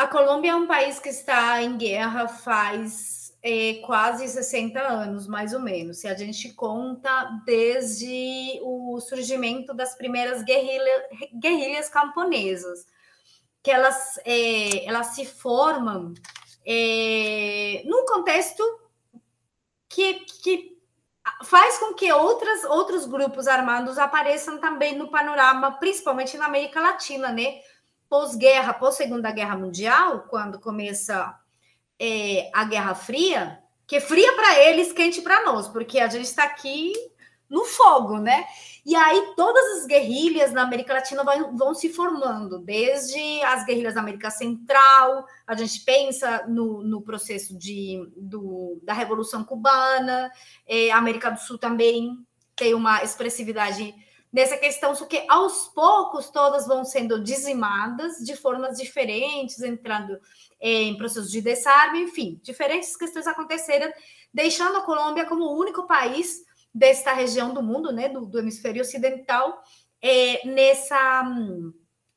[0.00, 5.52] a Colômbia é um país que está em guerra faz é, quase 60 anos, mais
[5.52, 5.98] ou menos.
[5.98, 11.04] Se a gente conta desde o surgimento das primeiras guerrilha,
[11.38, 12.86] guerrilhas camponesas,
[13.62, 16.14] que elas, é, elas se formam
[16.66, 18.62] é, num contexto
[19.86, 20.78] que, que
[21.44, 27.30] faz com que outras, outros grupos armados apareçam também no panorama, principalmente na América Latina,
[27.30, 27.60] né?
[28.10, 31.38] Pós-guerra, pós-segunda guerra mundial, quando começa
[31.96, 36.24] é, a Guerra Fria, que é fria para eles, quente para nós, porque a gente
[36.24, 36.92] está aqui
[37.48, 38.44] no fogo, né?
[38.84, 43.94] E aí todas as guerrilhas na América Latina vão, vão, se formando, desde as guerrilhas
[43.94, 50.32] da América Central, a gente pensa no, no processo de, do, da Revolução Cubana,
[50.66, 52.16] é, América do Sul também,
[52.56, 53.94] tem uma expressividade
[54.32, 60.18] nessa questão, só que aos poucos todas vão sendo dizimadas de formas diferentes, entrando
[60.60, 63.90] em processos de desarme, enfim, diferentes questões aconteceram,
[64.32, 68.82] deixando a Colômbia como o único país desta região do mundo, né, do, do hemisfério
[68.82, 69.62] ocidental,
[70.00, 71.24] é, nessa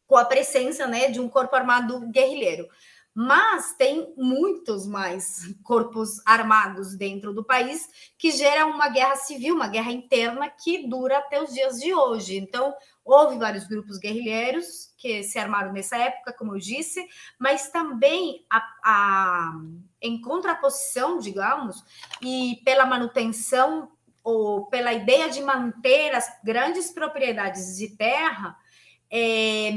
[0.06, 2.67] com a presença, né, de um corpo armado guerrilheiro
[3.15, 9.67] mas tem muitos mais corpos armados dentro do país que gera uma guerra civil, uma
[9.67, 12.38] guerra interna que dura até os dias de hoje.
[12.38, 12.73] Então,
[13.06, 17.06] houve vários grupos guerrilheiros que se armaram nessa época, como eu disse,
[17.39, 19.54] mas também a, a
[20.02, 21.84] em contraposição, digamos,
[22.21, 23.91] e pela manutenção
[24.23, 28.58] ou pela ideia de manter as grandes propriedades de terra,
[29.15, 29.71] é,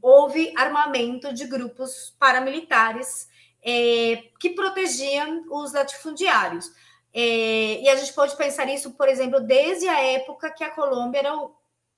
[0.00, 3.28] houve armamento de grupos paramilitares
[3.60, 6.70] é, que protegiam os latifundiários.
[7.12, 11.18] É, e a gente pode pensar isso, por exemplo, desde a época que a Colômbia
[11.18, 11.34] era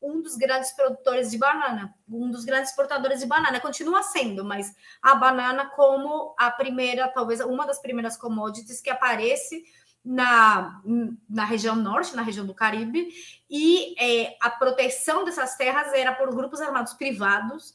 [0.01, 4.75] um dos grandes produtores de banana, um dos grandes exportadores de banana, continua sendo, mas
[5.03, 9.63] a banana como a primeira, talvez uma das primeiras commodities que aparece
[10.09, 10.81] na,
[11.29, 13.11] na região norte, na região do Caribe,
[13.51, 17.75] e é, a proteção dessas terras era por grupos armados privados,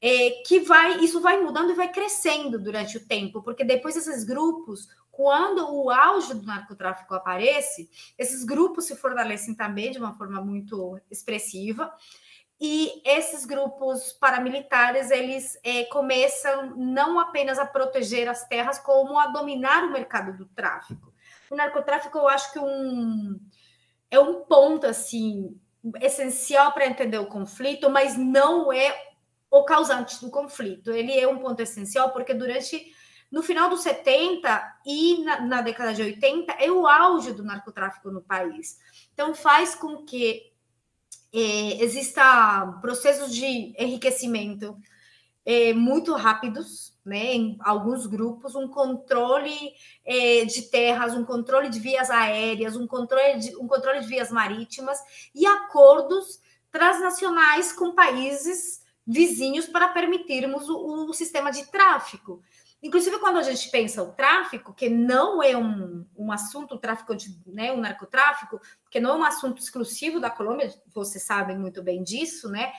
[0.00, 4.24] é, que vai, isso vai mudando e vai crescendo durante o tempo, porque depois esses
[4.24, 10.40] grupos, quando o auge do narcotráfico aparece, esses grupos se fortalecem também de uma forma
[10.40, 11.92] muito expressiva,
[12.58, 19.26] e esses grupos paramilitares eles é, começam não apenas a proteger as terras, como a
[19.26, 21.12] dominar o mercado do tráfico
[21.54, 23.38] o narcotráfico eu acho que um,
[24.10, 25.58] é um ponto assim
[26.00, 28.94] essencial para entender o conflito, mas não é
[29.50, 30.90] o causante do conflito.
[30.90, 32.92] Ele é um ponto essencial porque durante
[33.30, 38.10] no final dos 70 e na, na década de 80 é o auge do narcotráfico
[38.10, 38.78] no país.
[39.12, 40.52] Então faz com que
[41.32, 44.76] é, exista processos de enriquecimento
[45.48, 49.72] é, muito rápidos, né, em alguns grupos, um controle
[50.04, 54.30] é, de terras, um controle de vias aéreas, um controle de, um controle de vias
[54.30, 54.98] marítimas
[55.34, 56.38] e acordos
[56.70, 62.42] transnacionais com países vizinhos para permitirmos o, o sistema de tráfico.
[62.82, 67.16] Inclusive, quando a gente pensa o tráfico, que não é um, um assunto, o tráfico
[67.16, 71.82] de, né, o narcotráfico, que não é um assunto exclusivo da Colômbia, vocês sabem muito
[71.82, 72.70] bem disso, né?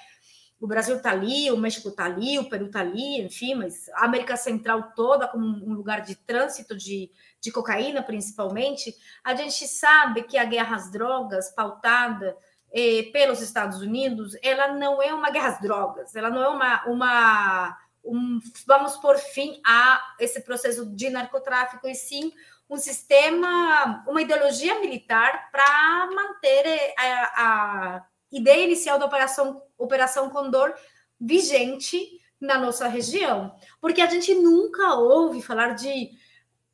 [0.59, 4.05] O Brasil está ali, o México está ali, o Peru está ali, enfim, mas a
[4.05, 8.93] América Central toda como um lugar de trânsito de, de cocaína, principalmente,
[9.23, 12.35] a gente sabe que a guerra às drogas, pautada
[12.73, 16.85] eh, pelos Estados Unidos, ela não é uma guerra às drogas, ela não é uma,
[16.87, 22.33] uma um, vamos por fim a esse processo de narcotráfico, e sim
[22.69, 30.29] um sistema, uma ideologia militar para manter eh, a, a ideia inicial da Operação, Operação
[30.29, 30.73] Condor
[31.19, 36.09] vigente na nossa região, porque a gente nunca ouve falar de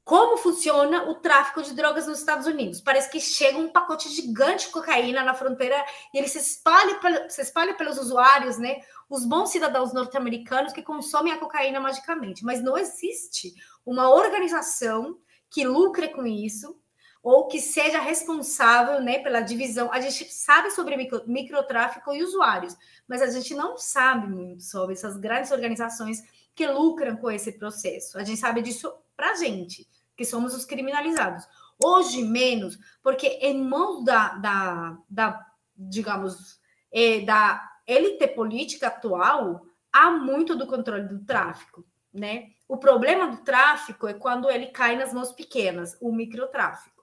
[0.06, 2.80] como funciona o tráfico de drogas nos Estados Unidos.
[2.80, 7.42] Parece que chega um pacote gigante de cocaína na fronteira e ele se espalha, se
[7.42, 8.82] espalha pelos usuários, né?
[9.10, 12.46] Os bons cidadãos norte-americanos que consomem a cocaína magicamente.
[12.46, 15.18] Mas não existe uma organização
[15.50, 16.80] que lucre com isso,
[17.26, 19.92] ou que seja responsável né, pela divisão.
[19.92, 24.94] A gente sabe sobre micro, microtráfico e usuários, mas a gente não sabe muito sobre
[24.94, 26.22] essas grandes organizações
[26.54, 28.20] que lucram com esse processo.
[28.20, 31.48] A gente sabe disso para a gente, que somos os criminalizados.
[31.84, 36.60] Hoje, menos, porque em mãos da, da, da digamos,
[36.94, 41.84] é, da elite política atual, há muito do controle do tráfico,
[42.14, 42.52] né?
[42.68, 46.95] O problema do tráfico é quando ele cai nas mãos pequenas, o microtráfico.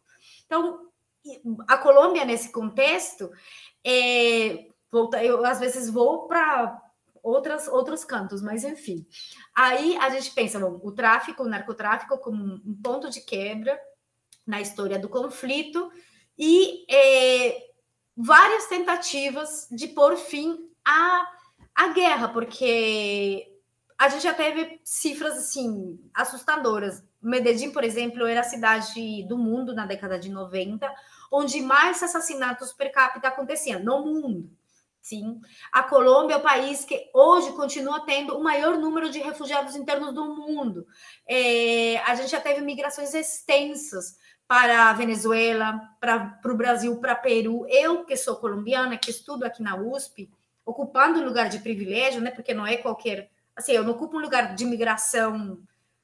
[0.52, 0.86] Então,
[1.66, 3.30] a Colômbia, nesse contexto,
[3.82, 4.66] é,
[5.22, 6.78] eu às vezes vou para
[7.22, 9.06] outras outros cantos, mas enfim.
[9.54, 13.80] Aí a gente pensa bom, o tráfico, o narcotráfico como um ponto de quebra
[14.46, 15.90] na história do conflito
[16.36, 17.70] e é,
[18.14, 21.32] várias tentativas de pôr fim à,
[21.74, 23.58] à guerra, porque
[23.96, 27.02] a gente já teve cifras assim assustadoras.
[27.22, 30.92] Medellín, por exemplo, era a cidade do mundo na década de 90,
[31.30, 34.50] onde mais assassinatos per capita aconteciam no mundo.
[35.00, 35.40] Sim,
[35.72, 40.14] a Colômbia é o país que hoje continua tendo o maior número de refugiados internos
[40.14, 40.86] do mundo.
[41.26, 44.16] É, a gente já teve migrações extensas
[44.46, 47.66] para a Venezuela, para o Brasil, para Peru.
[47.68, 50.30] Eu, que sou colombiana, que estudo aqui na USP,
[50.64, 52.30] ocupando um lugar de privilégio, né?
[52.30, 55.58] Porque não é qualquer assim, eu não ocupo um lugar de imigração.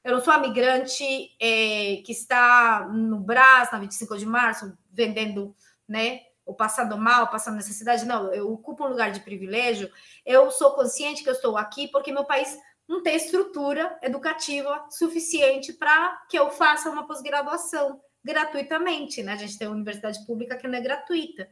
[0.09, 1.03] Eu não sou a migrante
[1.39, 5.55] é, que está no Brás, na 25 de março, vendendo,
[5.87, 6.21] né?
[6.49, 9.87] ou passando mal, passando necessidade, não, eu ocupo um lugar de privilégio,
[10.25, 12.57] eu sou consciente que eu estou aqui porque meu país
[12.87, 19.33] não tem estrutura educativa suficiente para que eu faça uma pós-graduação gratuitamente, né?
[19.33, 21.47] A gente tem uma universidade pública que não é gratuita.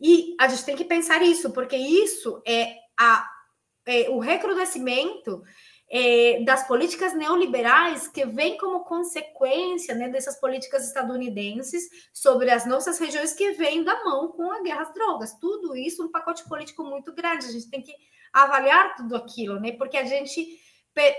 [0.00, 3.30] E a gente tem que pensar isso, porque isso é, a,
[3.86, 5.40] é o recrudescimento
[5.88, 12.98] é, das políticas neoliberais que vem como consequência né, dessas políticas estadunidenses sobre as nossas
[12.98, 15.34] regiões que vêm da mão com a guerra às drogas.
[15.40, 17.46] Tudo isso um pacote político muito grande.
[17.46, 17.94] A gente tem que
[18.32, 19.72] avaliar tudo aquilo, né?
[19.72, 20.60] Porque a gente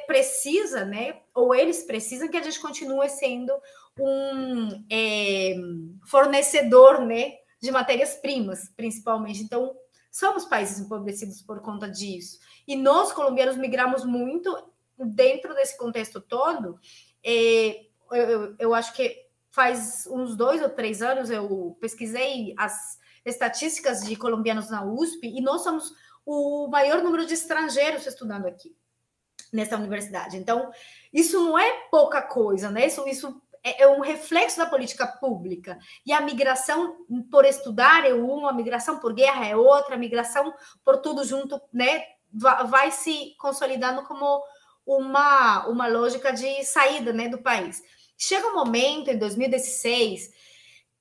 [0.06, 1.22] precisa, né?
[1.34, 3.54] Ou eles precisam que a gente continue sendo
[4.00, 5.56] um é,
[6.06, 7.34] fornecedor, né?
[7.62, 9.42] De matérias-primas, principalmente.
[9.42, 9.76] Então,
[10.12, 12.40] somos países empobrecidos por conta disso.
[12.68, 14.56] E nós, colombianos, migramos muito
[14.98, 16.80] dentro desse contexto todo.
[17.24, 24.04] É, eu, eu acho que faz uns dois ou três anos eu pesquisei as estatísticas
[24.06, 25.92] de colombianos na USP e nós somos
[26.26, 28.76] o maior número de estrangeiros estudando aqui
[29.52, 30.38] nessa universidade.
[30.38, 30.70] Então,
[31.12, 32.86] isso não é pouca coisa, né?
[32.86, 35.80] Isso, isso é, é um reflexo da política pública.
[36.06, 40.54] E a migração por estudar é uma, a migração por guerra é outra, a migração
[40.84, 42.04] por tudo junto, né?
[42.32, 44.44] Vai se consolidando como
[44.86, 47.82] uma, uma lógica de saída né, do país.
[48.18, 50.32] Chega um momento, em 2016,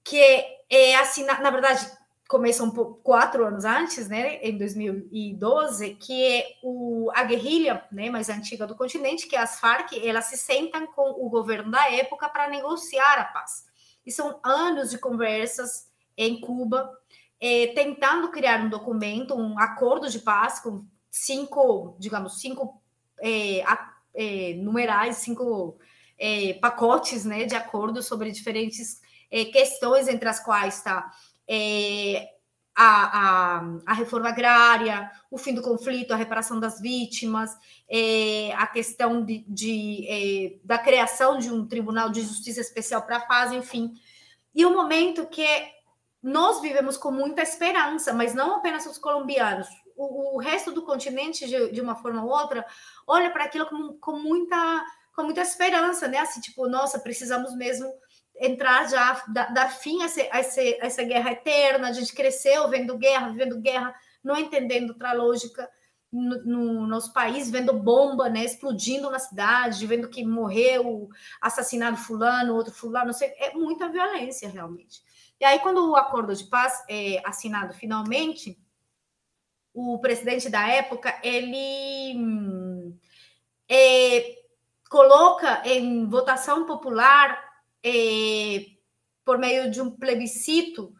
[0.04, 0.20] que
[0.68, 1.90] é assim, na, na verdade,
[2.28, 8.10] começa um pouco, quatro anos antes, né, em 2012, que é o, a guerrilha né,
[8.10, 11.90] mais antiga do continente, que é as Farc, elas se sentam com o governo da
[11.92, 13.64] época para negociar a paz.
[14.04, 16.90] E são anos de conversas em Cuba,
[17.40, 20.84] é, tentando criar um documento, um acordo de paz com
[21.16, 22.82] cinco, digamos, cinco
[23.22, 23.62] é,
[24.14, 25.78] é, numerais, cinco
[26.18, 29.00] é, pacotes né, de acordo sobre diferentes
[29.30, 31.10] é, questões, entre as quais está
[31.48, 32.28] é,
[32.74, 37.56] a, a, a, reforma agrária, o fim do conflito, a reparação das vítimas,
[37.88, 43.26] é, a questão de, de da criação de um tribunal de justiça especial para a
[43.26, 43.94] paz, enfim.
[44.54, 45.48] E um momento que
[46.22, 51.48] nós vivemos com muita esperança, mas não apenas os colombianos, o, o resto do continente,
[51.48, 52.64] de, de, uma forma ou outra,
[53.06, 54.84] olha para aquilo com, com, muita,
[55.14, 56.18] com muita esperança, né?
[56.18, 57.92] Assim, tipo, nossa, precisamos mesmo
[58.38, 61.88] entrar já, dar, fim a, a, a essa guerra eterna.
[61.88, 65.68] A gente cresceu vendo guerra, vivendo guerra, não entendendo outra lógica
[66.12, 71.08] no, no, nosso país, vendo bomba, né, explodindo na cidade, vendo que morreu,
[71.40, 75.02] assassinado fulano, outro fulano, não sei, é muita violência realmente.
[75.38, 78.58] E aí, quando o acordo de paz é assinado finalmente,
[79.76, 82.96] o presidente da época, ele
[83.68, 84.38] é,
[84.88, 87.38] coloca em votação popular,
[87.84, 88.64] é,
[89.22, 90.94] por meio de um plebiscito,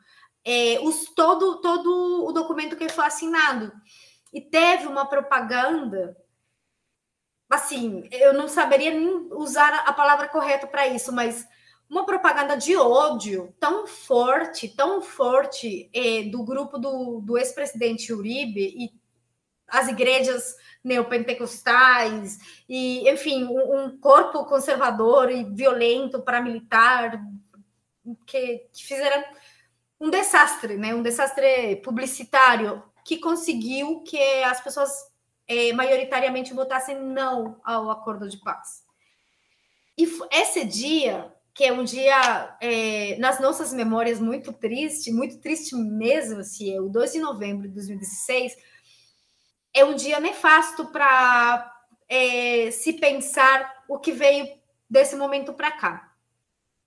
[0.45, 3.73] é, os, todo, todo o documento que foi assinado.
[4.31, 6.15] E teve uma propaganda,
[7.49, 11.49] assim, eu não saberia nem usar a palavra correta para isso, mas
[11.89, 18.75] uma propaganda de ódio tão forte, tão forte é, do grupo do, do ex-presidente Uribe
[18.77, 18.93] e
[19.69, 27.21] as igrejas neopentecostais e, enfim, um, um corpo conservador e violento paramilitar
[28.27, 29.25] que, que fizeram
[30.01, 30.95] um desastre, né?
[30.95, 34.91] Um desastre publicitário que conseguiu que as pessoas
[35.49, 38.85] é, maioritariamente votassem não ao acordo de paz.
[39.97, 45.75] E esse dia que é um dia é, nas nossas memórias muito triste, muito triste
[45.75, 48.55] mesmo, assim, é o 2 de novembro de 2016,
[49.73, 51.75] é um dia nefasto para
[52.11, 54.47] é, se pensar o que veio
[54.89, 56.13] desse momento para cá.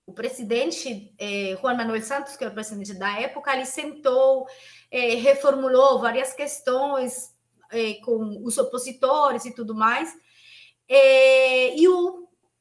[0.06, 4.46] O presidente é, Juan Manuel Santos, que era o presidente da época, ele sentou,
[4.88, 7.34] é, reformulou várias questões
[7.72, 10.16] é, com os opositores e tudo mais,
[10.88, 12.19] é, e o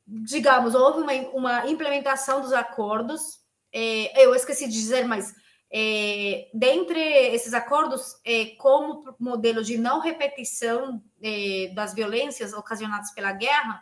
[0.10, 3.40] digamos, houve uma, uma implementação dos acordos.
[3.72, 5.36] É, eu esqueci de dizer, mas
[5.72, 13.32] é, dentre esses acordos, é, como modelo de não repetição é, das violências ocasionadas pela
[13.32, 13.82] guerra,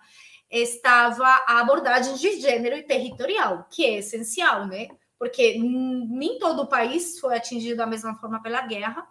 [0.52, 4.88] estava a abordagem de gênero e territorial, que é essencial, né?
[5.18, 9.08] Porque nem todo o país foi atingido da mesma forma pela guerra,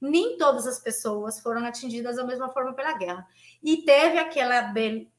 [0.00, 3.26] nem todas as pessoas foram atingidas da mesma forma pela guerra.
[3.62, 4.72] E teve aquela,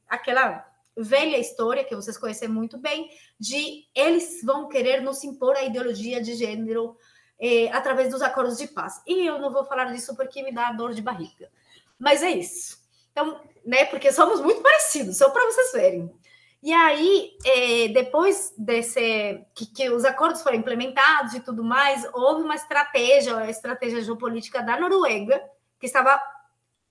[0.08, 0.67] aquela
[0.98, 6.20] velha história que vocês conhecem muito bem, de eles vão querer nos impor a ideologia
[6.20, 6.96] de gênero
[7.40, 9.00] eh, através dos acordos de paz.
[9.06, 11.50] E eu não vou falar disso porque me dá dor de barriga.
[11.98, 12.78] Mas é isso.
[13.12, 16.12] Então, né, porque somos muito parecidos, só para vocês verem.
[16.60, 22.42] E aí, é, depois desse que, que, os acordos foram implementados e tudo mais, houve
[22.42, 25.40] uma estratégia, a estratégia geopolítica da Noruega,
[25.78, 26.20] que estava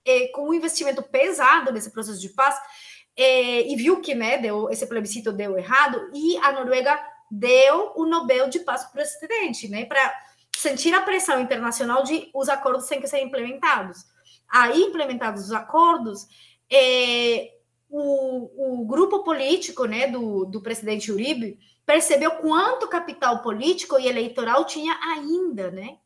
[0.06, 2.58] é, com um investimento pesado nesse processo de paz,
[3.20, 6.98] e viu que né, deu, esse plebiscito deu errado, e a Noruega
[7.30, 10.14] deu o Nobel de Paz para o presidente, né, para
[10.56, 14.04] sentir a pressão internacional de os acordos têm que ser implementados.
[14.48, 16.26] Aí, implementados os acordos,
[16.70, 17.52] é,
[17.88, 24.64] o, o grupo político né, do, do presidente Uribe percebeu quanto capital político e eleitoral
[24.64, 25.96] tinha ainda, né?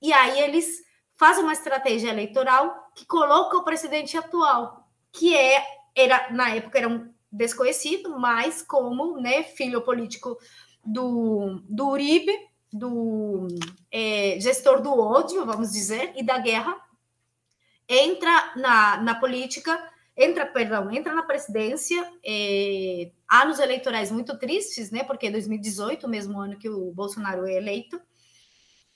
[0.00, 0.82] E aí eles
[1.16, 5.64] fazem uma estratégia eleitoral que coloca o presidente atual, que é
[5.94, 10.38] era na época era um desconhecido, mas como né, filho político
[10.84, 12.32] do, do Uribe,
[12.72, 13.48] do
[13.90, 16.76] é, gestor do ódio, vamos dizer, e da guerra,
[17.88, 19.78] entra na, na política
[20.16, 25.02] entra, perdão, entra na presidência, é, anos eleitorais muito tristes, né?
[25.02, 28.00] Porque 2018, o mesmo ano que o Bolsonaro é eleito,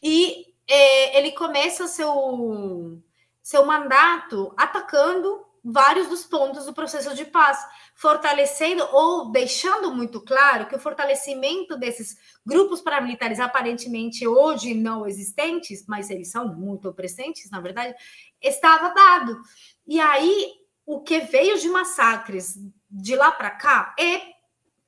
[0.02, 3.02] e é, ele começa seu,
[3.42, 7.58] seu mandato atacando vários dos pontos do processo de paz,
[7.94, 15.84] fortalecendo ou deixando muito claro que o fortalecimento desses grupos paramilitares aparentemente hoje não existentes,
[15.86, 17.94] mas eles são muito presentes, na verdade,
[18.40, 19.40] estava dado.
[19.86, 20.52] E aí
[20.86, 22.58] o que veio de massacres
[22.90, 24.38] de lá para cá é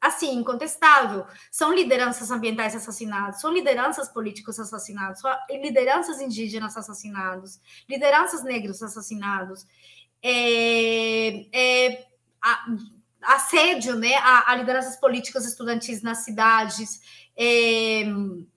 [0.01, 1.27] assim, incontestável.
[1.51, 9.67] São lideranças ambientais assassinadas, são lideranças políticos assassinados, são lideranças indígenas assassinados, lideranças negras assassinados,
[10.23, 12.07] é, é,
[12.43, 12.67] a,
[13.23, 17.01] assédio né, a, a, lideranças políticas estudantis nas cidades,
[17.37, 18.03] é,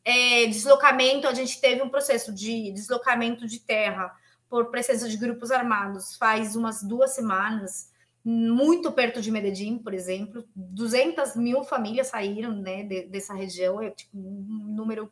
[0.03, 4.13] é, deslocamento, a gente teve um processo de deslocamento de terra
[4.49, 7.91] por presença de grupos armados faz umas duas semanas,
[8.23, 10.45] muito perto de Medellín, por exemplo.
[10.55, 15.11] 200 mil famílias saíram né, de, dessa região, é tipo, um número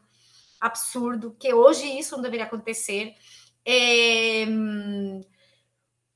[0.60, 3.16] absurdo, que hoje isso não deveria acontecer.
[3.66, 4.46] É,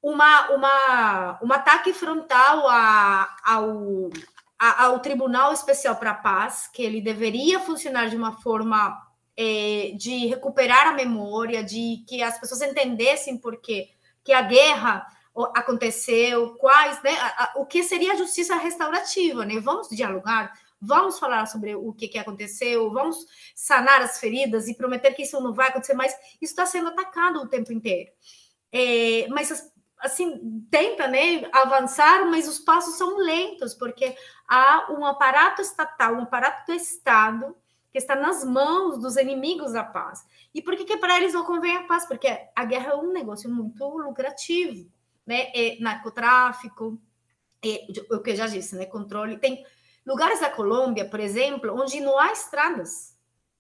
[0.05, 4.11] uma, uma, um ataque frontal a, ao,
[4.59, 8.95] a, ao Tribunal Especial para a Paz, que ele deveria funcionar de uma forma
[9.35, 13.89] é, de recuperar a memória, de que as pessoas entendessem por quê,
[14.23, 15.07] que a guerra
[15.55, 19.59] aconteceu, quais, né, a, a, o que seria a justiça restaurativa, né?
[19.59, 23.25] Vamos dialogar, vamos falar sobre o que, que aconteceu, vamos
[23.55, 26.13] sanar as feridas e prometer que isso não vai acontecer mais.
[26.39, 28.11] Isso está sendo atacado o tempo inteiro.
[28.71, 29.49] É, mas
[30.05, 34.15] assim tenta, né, avançar, mas os passos são lentos porque
[34.47, 37.55] há um aparato estatal, um aparato do Estado
[37.91, 40.25] que está nas mãos dos inimigos da paz.
[40.53, 42.05] E por que, que para eles não convém a paz?
[42.05, 44.91] Porque a guerra é um negócio muito lucrativo,
[45.25, 45.49] né?
[45.55, 47.01] É narcotráfico,
[47.63, 48.85] é, o que eu já disse, né?
[48.85, 49.37] Controle.
[49.37, 49.65] Tem
[50.05, 53.17] lugares da Colômbia, por exemplo, onde não há estradas,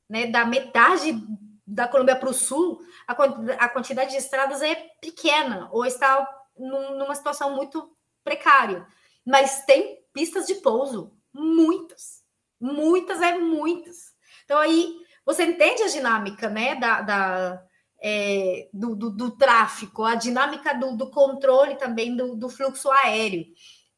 [0.09, 0.27] né?
[0.27, 1.17] Da metade
[1.65, 6.97] da Colômbia para o sul, a, a quantidade de estradas é pequena ou está num,
[6.97, 7.91] numa situação muito
[8.23, 8.85] precária.
[9.25, 12.23] Mas tem pistas de pouso, muitas,
[12.59, 14.13] muitas é muitas.
[14.43, 14.95] Então, aí
[15.25, 17.63] você entende a dinâmica né, da, da
[17.99, 23.45] é, do, do, do, tráfico, a dinâmica do, do controle também do, do fluxo aéreo.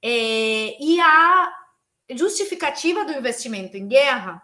[0.01, 1.53] É, e a
[2.11, 4.41] justificativa do investimento em guerra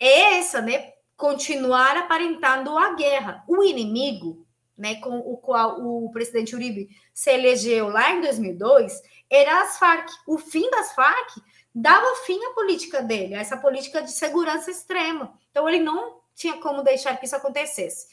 [0.00, 0.92] é essa, né?
[1.16, 3.42] Continuar aparentando a guerra.
[3.48, 4.46] O inimigo,
[4.76, 10.08] né, com o qual o presidente Uribe se elegeu lá em 2002, era as Farc.
[10.26, 11.40] O fim das Farc
[11.74, 15.32] dava fim à política dele, a essa política de segurança extrema.
[15.50, 18.08] Então, ele não tinha como deixar que isso acontecesse.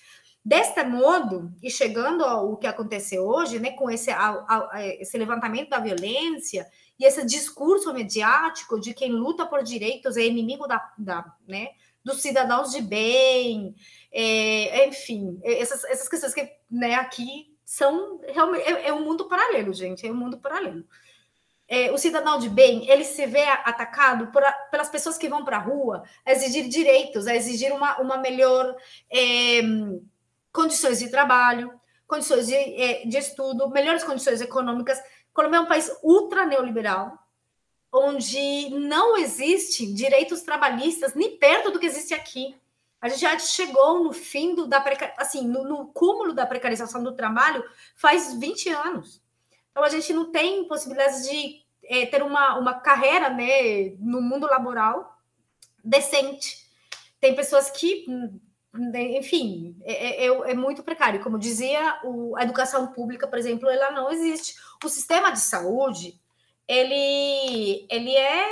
[0.45, 4.11] Deste modo, e chegando ao que aconteceu hoje, né, com esse,
[4.99, 6.67] esse levantamento da violência
[6.99, 11.69] e esse discurso mediático de quem luta por direitos é inimigo da, da né,
[12.03, 13.75] dos cidadãos de bem,
[14.11, 19.73] é, enfim, essas, essas questões que né, aqui são realmente é, é um mundo paralelo,
[19.73, 20.83] gente, é um mundo paralelo
[21.67, 25.57] é, o cidadão de bem ele se vê atacado por, pelas pessoas que vão para
[25.57, 28.75] a rua a exigir direitos, a exigir uma, uma melhor
[29.11, 29.61] é,
[30.51, 31.73] condições de trabalho,
[32.05, 35.01] condições de, é, de estudo, melhores condições econômicas.
[35.33, 37.17] Colômbia é um país ultra neoliberal,
[37.93, 42.55] onde não existem direitos trabalhistas nem perto do que existe aqui.
[42.99, 44.83] A gente já chegou no fim do, da
[45.17, 47.63] assim, no, no cúmulo da precarização do trabalho
[47.95, 49.21] faz 20 anos.
[49.69, 54.47] Então, a gente não tem possibilidades de é, ter uma, uma carreira né, no mundo
[54.47, 55.19] laboral
[55.83, 56.67] decente.
[57.19, 58.05] Tem pessoas que,
[59.17, 61.21] enfim, é, é, é, é muito precário.
[61.21, 64.55] Como dizia, o, a educação pública, por exemplo, ela não existe.
[64.83, 66.19] O sistema de saúde
[66.67, 68.45] ele, ele é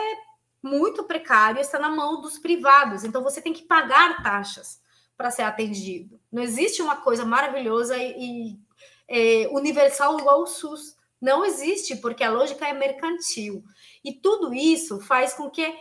[0.62, 3.04] muito precário, está na mão dos privados.
[3.04, 4.82] Então você tem que pagar taxas
[5.18, 6.20] para ser atendido.
[6.32, 8.60] Não existe uma coisa maravilhosa e, e
[9.08, 10.96] é, universal igual o SUS.
[11.20, 13.64] Não existe, porque a lógica é mercantil.
[14.04, 15.72] E tudo isso faz com que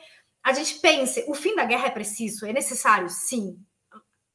[0.42, 3.58] a gente pense: o fim da guerra é preciso, é necessário, sim.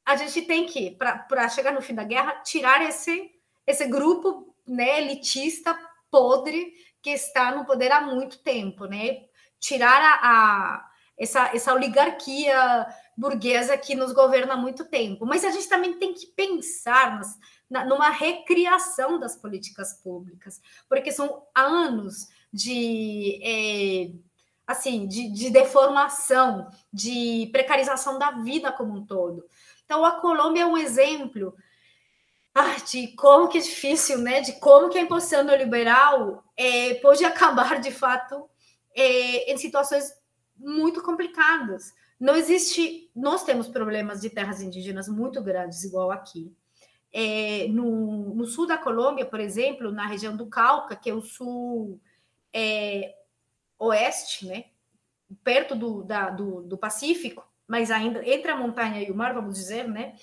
[0.04, 3.30] A gente tem que, para chegar no fim da guerra, tirar esse,
[3.66, 5.76] esse grupo né, elitista
[6.10, 6.72] podre
[7.06, 9.26] que está no poder há muito tempo, né?
[9.60, 12.84] Tirar a, a essa, essa oligarquia
[13.16, 15.24] burguesa que nos governa há muito tempo.
[15.24, 17.38] Mas a gente também tem que pensar nas,
[17.70, 23.40] na, numa recriação das políticas públicas, porque são anos de.
[23.44, 24.10] É,
[24.66, 29.44] assim, de, de deformação, de precarização da vida como um todo.
[29.84, 31.54] Então, a Colômbia é um exemplo
[32.58, 34.40] ah, de como que é difícil, né?
[34.40, 38.48] De como que a imposição neoliberal é, pode acabar, de fato,
[38.94, 40.10] é, em situações
[40.56, 41.92] muito complicadas.
[42.18, 43.10] Não existe...
[43.14, 46.50] Nós temos problemas de terras indígenas muito grandes, igual aqui.
[47.12, 51.20] É, no, no, sul da Colômbia, por exemplo, na região do Cauca, que é o
[51.20, 52.00] sul
[52.54, 53.14] é,
[53.78, 54.64] oeste, né?
[55.44, 59.56] perto do, da, do, do Pacífico, mas ainda entre a montanha e o mar, vamos
[59.56, 60.14] dizer, né?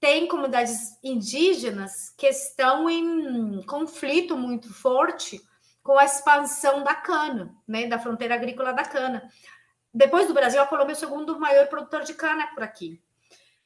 [0.00, 5.40] Tem comunidades indígenas que estão em conflito muito forte
[5.82, 9.22] com a expansão da cana, né, da fronteira agrícola da cana.
[9.94, 13.00] Depois do Brasil, a Colômbia é o segundo maior produtor de cana por aqui.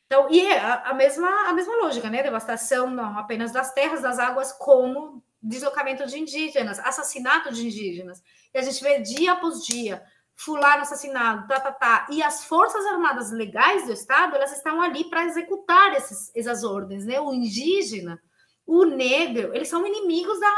[0.06, 2.22] Então, e é a, mesma, a mesma lógica, né?
[2.22, 8.22] Devastação não apenas das terras, das águas, como deslocamento de indígenas, assassinato de indígenas.
[8.52, 10.02] E a gente vê dia após dia
[10.40, 12.06] fulano assassinado, tá, tá, tá.
[12.10, 17.04] E as forças armadas legais do Estado, elas estão ali para executar esses, essas ordens,
[17.04, 17.20] né?
[17.20, 18.18] O indígena,
[18.66, 20.52] o negro, eles são inimigos da,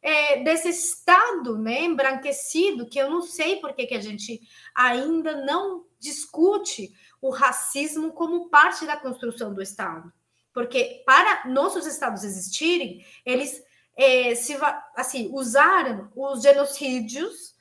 [0.00, 1.82] é, desse Estado, né?
[1.82, 4.40] Embranquecido, que eu não sei por que, que a gente
[4.72, 10.12] ainda não discute o racismo como parte da construção do Estado.
[10.54, 13.60] Porque para nossos Estados existirem, eles
[13.96, 14.56] é, se,
[14.94, 17.55] assim, usaram os genocídios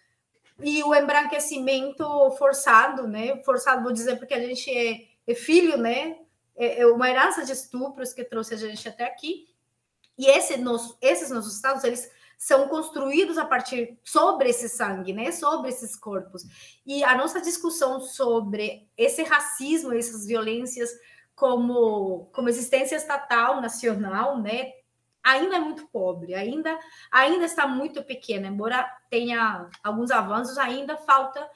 [0.59, 2.05] e o embranquecimento
[2.37, 3.41] forçado, né?
[3.43, 6.17] Forçado, vou dizer, porque a gente é, é filho, né?
[6.55, 9.47] É, é, uma herança de estupros que trouxe a gente até aqui.
[10.17, 15.31] E esse, nos, esses nossos estados, eles são construídos a partir sobre esse sangue, né?
[15.31, 16.43] Sobre esses corpos.
[16.85, 20.89] E a nossa discussão sobre esse racismo, essas violências
[21.35, 24.71] como, como existência estatal, nacional, né?
[25.25, 26.77] Ainda é muito pobre, ainda,
[27.11, 31.49] ainda está muito pequena, embora tenha alguns avanços, ainda falta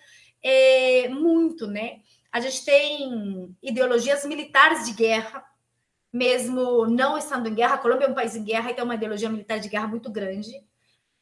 [0.44, 2.02] é, muito, né?
[2.32, 5.46] A gente tem ideologias militares de guerra,
[6.12, 7.76] mesmo não estando em guerra.
[7.76, 10.10] A Colômbia é um país em guerra e tem uma ideologia militar de guerra muito
[10.10, 10.52] grande.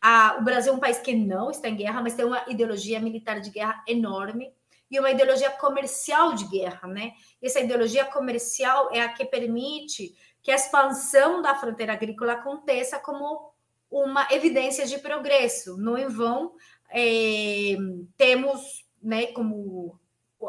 [0.02, 3.00] A, o Brasil é um país que não está em guerra, mas tem uma ideologia
[3.00, 4.54] militar de guerra enorme
[4.90, 7.14] e uma ideologia comercial de guerra, né?
[7.42, 13.52] Essa ideologia comercial é a que permite que a expansão da fronteira agrícola aconteça como
[13.92, 15.78] uma evidência de progresso.
[15.78, 16.56] Não em vão,
[16.90, 17.76] é,
[18.16, 20.00] temos né, como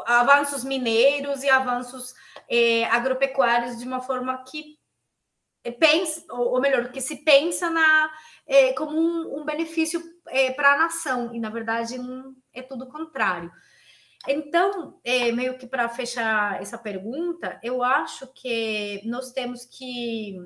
[0.05, 2.13] avanços mineiros e avanços
[2.49, 4.77] é, agropecuários de uma forma que
[5.79, 8.09] pensa, ou melhor, que se pensa na,
[8.47, 12.85] é, como um, um benefício é, para a nação, e na verdade um, é tudo
[12.85, 13.51] o contrário.
[14.27, 20.37] Então, é, meio que para fechar essa pergunta, eu acho que nós temos que,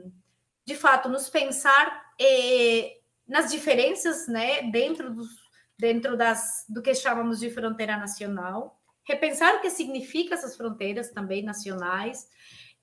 [0.65, 2.97] de fato, nos pensar é,
[3.28, 5.28] nas diferenças né, dentro, dos,
[5.78, 11.43] dentro das, do que chamamos de fronteira nacional, repensar o que significa essas fronteiras também
[11.43, 12.28] nacionais,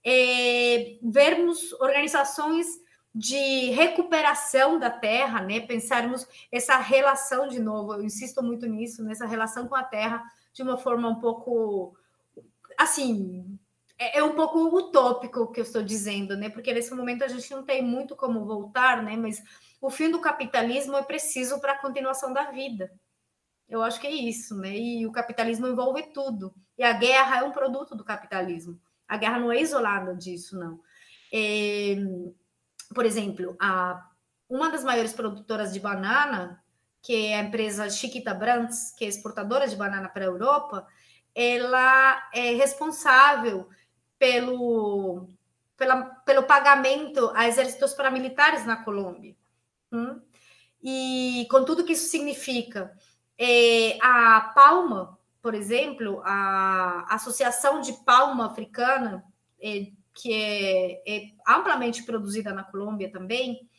[0.04, 2.66] é, vermos organizações
[3.14, 5.60] de recuperação da terra, né?
[5.60, 10.22] pensarmos essa relação de novo, eu insisto muito nisso, nessa relação com a terra,
[10.52, 11.96] de uma forma um pouco
[12.76, 13.58] assim
[14.00, 16.48] é, é um pouco utópico o que eu estou dizendo, né?
[16.48, 19.14] Porque nesse momento a gente não tem muito como voltar, né?
[19.14, 19.42] Mas
[19.80, 22.90] o fim do capitalismo é preciso para a continuação da vida.
[23.68, 24.76] Eu acho que é isso, né?
[24.76, 26.52] E o capitalismo envolve tudo.
[26.78, 28.80] E a guerra é um produto do capitalismo.
[29.06, 30.80] A guerra não é isolada disso, não.
[31.32, 31.96] É,
[32.94, 34.08] por exemplo, a,
[34.48, 36.59] uma das maiores produtoras de banana
[37.02, 40.86] que é a empresa Chiquita Brands, que é exportadora de banana para a Europa,
[41.34, 43.68] ela é responsável
[44.18, 45.28] pelo,
[45.76, 49.34] pela, pelo pagamento a exércitos paramilitares na Colômbia.
[49.90, 50.20] Hum?
[50.82, 52.92] E com tudo que isso significa,
[53.38, 59.24] é, a Palma, por exemplo, a Associação de Palma Africana,
[59.60, 63.69] é, que é, é amplamente produzida na Colômbia também,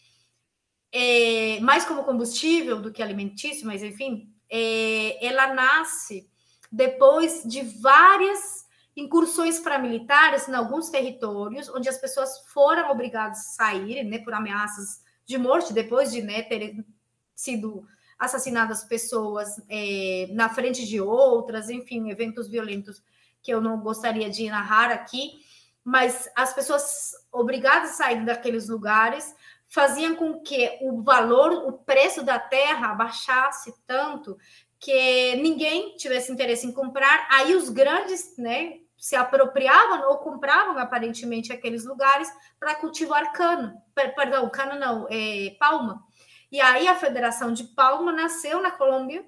[0.92, 6.30] é, mais como combustível do que alimentício, mas enfim, é, ela nasce
[6.72, 8.66] depois de várias
[8.96, 15.02] incursões paramilitares em alguns territórios, onde as pessoas foram obrigadas a sair né, por ameaças
[15.26, 16.86] de morte, depois de né, terem
[17.34, 17.86] sido
[18.20, 23.02] assassinadas pessoas é, na frente de outras, enfim, eventos violentos
[23.42, 25.42] que eu não gostaria de narrar aqui,
[25.84, 29.34] mas as pessoas obrigadas a sair daqueles lugares
[29.72, 34.38] faziam com que o valor, o preço da terra baixasse tanto
[34.80, 37.28] que ninguém tivesse interesse em comprar.
[37.30, 44.50] Aí os grandes, né, se apropriavam ou compravam aparentemente aqueles lugares para cultivar cana, perdão,
[44.50, 46.04] cana não, é, palma.
[46.52, 49.26] E aí a Federação de Palma nasceu na Colômbia,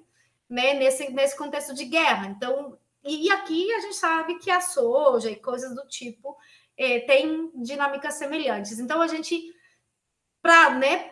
[0.48, 2.26] né, nesse, nesse contexto de guerra.
[2.26, 6.36] Então, e, aqui a gente sabe que a soja e coisas do tipo
[6.76, 8.78] é, tem dinâmicas semelhantes.
[8.78, 9.54] Então, a gente,
[10.44, 11.10] para né,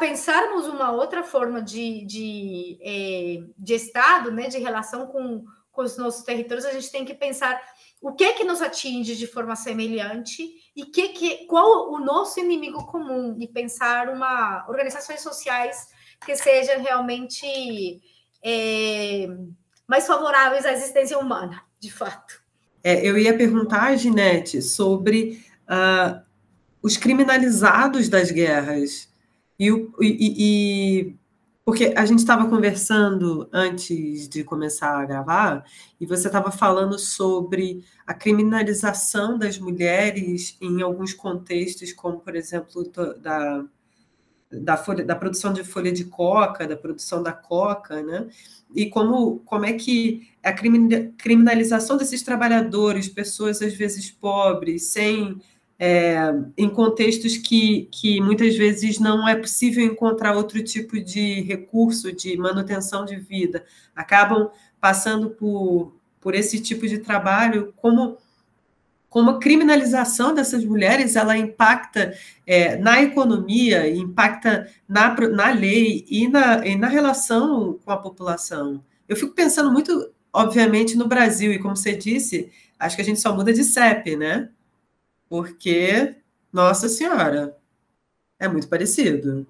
[0.00, 5.96] pensarmos uma outra forma de, de, é, de Estado, né, de relação com, com os
[5.96, 7.62] nossos territórios, a gente tem que pensar
[8.02, 10.42] o que que nos atinge de forma semelhante
[10.74, 15.86] e que, que qual o nosso inimigo comum e pensar uma organizações sociais
[16.26, 18.02] que sejam realmente
[18.44, 19.28] é,
[19.86, 22.42] mais favoráveis à existência humana, de fato.
[22.82, 26.23] É, eu ia perguntar, Ginete, sobre uh,
[26.84, 29.08] os criminalizados das guerras.
[29.58, 31.16] E, e, e
[31.64, 35.64] porque a gente estava conversando antes de começar a gravar,
[35.98, 42.84] e você estava falando sobre a criminalização das mulheres em alguns contextos, como, por exemplo,
[43.18, 43.64] da,
[44.52, 48.28] da, folha, da produção de folha de coca, da produção da coca, né?
[48.74, 55.40] E como, como é que a criminalização desses trabalhadores, pessoas às vezes pobres, sem
[55.86, 62.10] é, em contextos que, que muitas vezes não é possível encontrar outro tipo de recurso
[62.10, 63.62] de manutenção de vida,
[63.94, 64.48] acabam
[64.80, 68.16] passando por, por esse tipo de trabalho, como,
[69.10, 72.14] como a criminalização dessas mulheres ela impacta
[72.46, 78.82] é, na economia, impacta na, na lei e na, e na relação com a população.
[79.06, 83.20] Eu fico pensando muito, obviamente, no Brasil, e como você disse, acho que a gente
[83.20, 84.48] só muda de CEP, né?
[85.34, 86.14] Porque,
[86.52, 87.58] nossa senhora,
[88.38, 89.44] é muito parecido.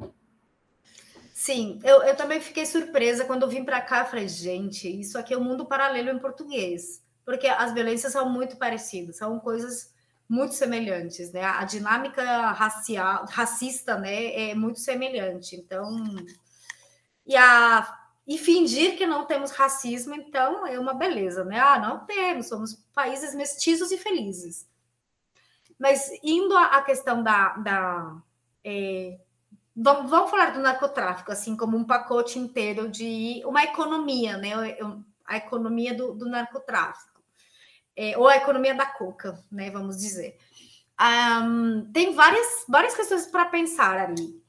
[1.35, 4.03] Sim, eu, eu também fiquei surpresa quando eu vim para cá.
[4.07, 8.57] Falei, gente, isso aqui é um mundo paralelo em português, porque as violências são muito
[8.57, 9.93] parecidas, são coisas
[10.27, 11.45] muito semelhantes, né?
[11.45, 12.23] A dinâmica
[12.53, 15.55] racial, racista, né, é muito semelhante.
[15.55, 16.03] Então,
[17.27, 21.61] e a e fingir que não temos racismo, então é uma beleza, né?
[21.61, 24.67] Ah, não temos, somos países mestiços e felizes.
[25.79, 27.51] Mas indo à questão da.
[27.55, 28.17] da
[28.65, 29.19] é,
[29.75, 34.51] vamos, falar do narcotráfico, assim, como um pacote inteiro de uma economia, né?
[35.25, 37.23] A economia do, do narcotráfico.
[37.97, 39.71] É, ou a economia da coca, né?
[39.71, 40.39] Vamos dizer.
[41.01, 44.43] Um, tem várias, várias questões para pensar ali.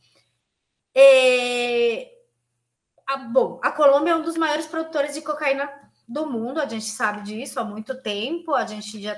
[0.93, 2.11] É,
[3.05, 5.69] a, bom, a Colômbia é um dos maiores produtores de cocaína
[6.07, 9.15] do mundo, a gente sabe disso há muito tempo, a gente já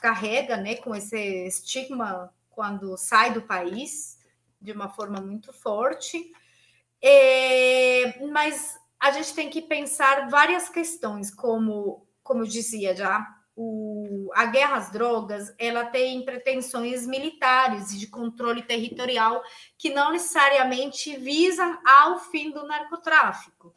[0.00, 1.16] carrega né, com esse
[1.46, 4.18] estigma quando sai do país
[4.60, 6.32] de uma forma muito forte.
[7.00, 13.24] É, mas a gente tem que pensar várias questões, como, como eu dizia já,
[13.54, 19.42] o, a guerra às drogas ela tem pretensões militares e de controle territorial
[19.78, 23.74] que não necessariamente visam ao fim do narcotráfico.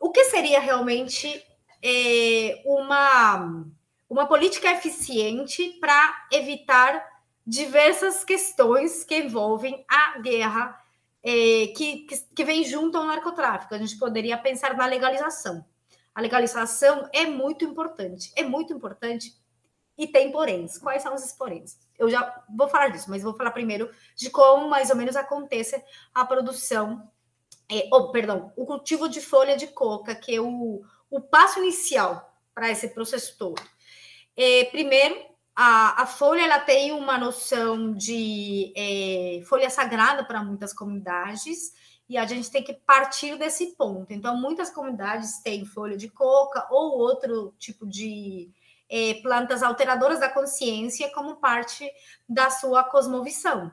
[0.00, 1.40] O que seria realmente
[1.82, 3.66] é, uma,
[4.08, 7.04] uma política eficiente para evitar
[7.46, 10.80] diversas questões que envolvem a guerra
[11.22, 13.74] é, que, que, vem junto ao narcotráfico.
[13.74, 15.64] A gente poderia pensar na legalização.
[16.14, 19.34] A legalização é muito importante, é muito importante
[19.96, 20.78] e tem poréns.
[20.78, 21.78] Quais são os poréns?
[21.98, 25.82] Eu já vou falar disso, mas vou falar primeiro de como mais ou menos acontece
[26.14, 27.08] a produção,
[27.70, 32.34] é, oh, perdão, o cultivo de folha de coca, que é o, o passo inicial
[32.54, 33.62] para esse processo todo.
[34.34, 35.14] É, primeiro,
[35.54, 41.74] a, a, folha ela tem uma noção de é, folha sagrada para muitas comunidades
[42.08, 44.10] e a gente tem que partir desse ponto.
[44.10, 48.50] Então, muitas comunidades têm folha de coca ou outro tipo de
[48.88, 51.90] é, plantas alteradoras da consciência como parte
[52.26, 53.70] da sua cosmovisão.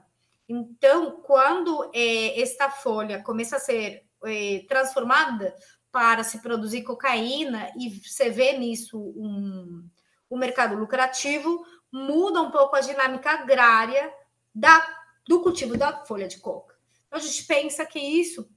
[0.48, 5.56] Então, quando é, esta folha começa a ser é, transformada
[5.92, 9.88] para se produzir cocaína e você vê nisso um,
[10.30, 14.14] um mercado lucrativo, muda um pouco a dinâmica agrária
[14.54, 14.86] da,
[15.28, 16.76] do cultivo da folha de coca.
[17.12, 18.48] A gente pensa que isso,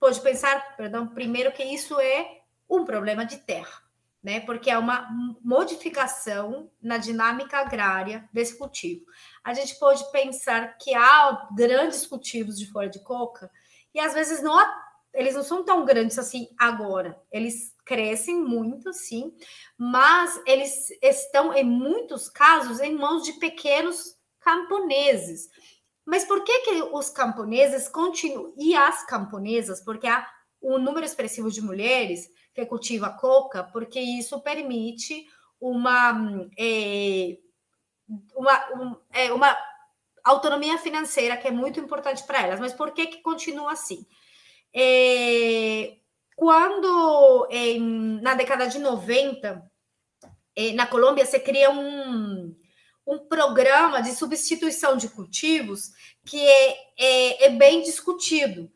[0.00, 3.82] pode pensar, perdão, primeiro que isso é um problema de terra,
[4.22, 4.40] né?
[4.40, 5.08] Porque é uma
[5.42, 9.04] modificação na dinâmica agrária desse cultivo.
[9.44, 13.50] A gente pode pensar que há grandes cultivos de folha de coca
[13.94, 14.58] e às vezes não
[15.14, 17.20] eles não são tão grandes assim agora.
[17.30, 19.34] Eles crescem muito, sim,
[19.76, 25.48] mas eles estão, em muitos casos, em mãos de pequenos camponeses.
[26.04, 30.26] Mas por que, que os camponeses continuam, e as camponesas, porque há
[30.62, 35.26] um número expressivo de mulheres que cultiva coca, porque isso permite
[35.60, 37.38] uma, é,
[38.34, 39.56] uma, um, é, uma
[40.24, 42.60] autonomia financeira que é muito importante para elas.
[42.60, 44.06] Mas por que, que continua assim?
[44.74, 45.96] É,
[46.36, 47.48] quando
[48.22, 49.62] na década de 90,
[50.54, 52.54] eh, na Colômbia, se cria um,
[53.06, 55.90] um programa de substituição de cultivos
[56.24, 58.70] que é, é, é bem discutido.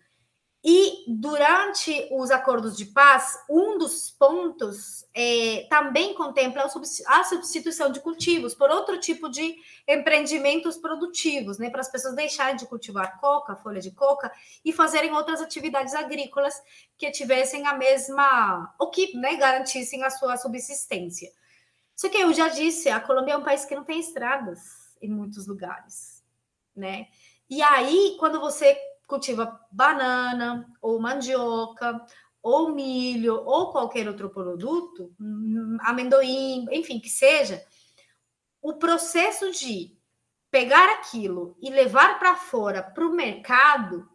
[0.64, 6.62] E durante os acordos de paz, um dos pontos é, também contempla
[7.08, 9.56] a substituição de cultivos por outro tipo de
[9.88, 14.30] empreendimentos produtivos, né, para as pessoas deixarem de cultivar coca, folha de coca,
[14.64, 16.54] e fazerem outras atividades agrícolas
[16.96, 21.32] que tivessem a mesma, ou que né, garantissem a sua subsistência.
[21.96, 24.60] Só que eu já disse, a Colômbia é um país que não tem estradas
[25.02, 26.22] em muitos lugares,
[26.74, 27.08] né?
[27.50, 32.04] E aí, quando você cultiva banana ou mandioca
[32.42, 37.64] ou milho ou qualquer outro produto, hum, amendoim, enfim, que seja,
[38.60, 39.96] o processo de
[40.50, 44.08] pegar aquilo e levar para fora para o mercado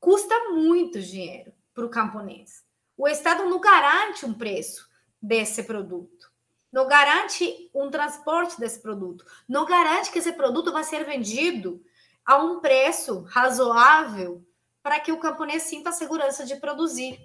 [0.00, 2.64] custa muito dinheiro para o camponês.
[2.96, 4.88] O Estado não garante um preço
[5.20, 6.30] desse produto,
[6.72, 11.82] não garante um transporte desse produto, não garante que esse produto vai ser vendido
[12.26, 14.44] a um preço razoável
[14.82, 17.18] para que o camponês sinta a segurança de produzir.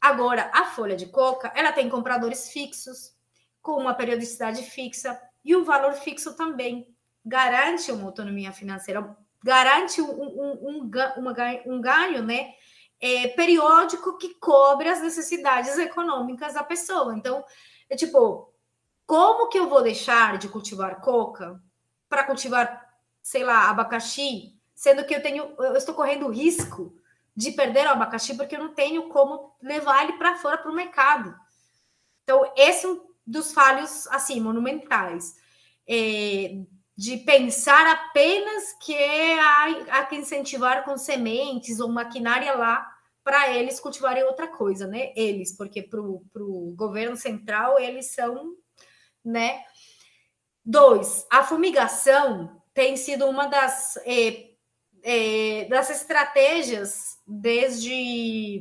[0.00, 3.14] Agora, a folha de coca, ela tem compradores fixos,
[3.62, 6.94] com uma periodicidade fixa e um valor fixo também.
[7.24, 10.92] Garante uma autonomia financeira, garante um, um, um,
[11.66, 12.52] um ganho né,
[13.00, 17.14] é, periódico que cobre as necessidades econômicas da pessoa.
[17.16, 17.42] Então,
[17.88, 18.52] é tipo,
[19.06, 21.58] como que eu vou deixar de cultivar coca
[22.08, 22.83] para cultivar
[23.24, 26.94] sei lá, abacaxi, sendo que eu tenho, eu estou correndo risco
[27.34, 30.74] de perder o abacaxi porque eu não tenho como levar ele para fora para o
[30.74, 31.34] mercado.
[32.22, 35.36] Então, esse é um dos falhos assim monumentais.
[35.88, 36.54] É,
[36.94, 42.86] de pensar apenas que há, há que incentivar com sementes ou maquinária lá
[43.24, 45.14] para eles cultivarem outra coisa, né?
[45.16, 48.54] Eles, porque para o governo central eles são,
[49.24, 49.64] né?
[50.62, 54.50] Dois, a fumigação tem sido uma das, é,
[55.02, 58.60] é, das estratégias desde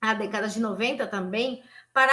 [0.00, 1.62] a década de 90 também
[1.92, 2.12] para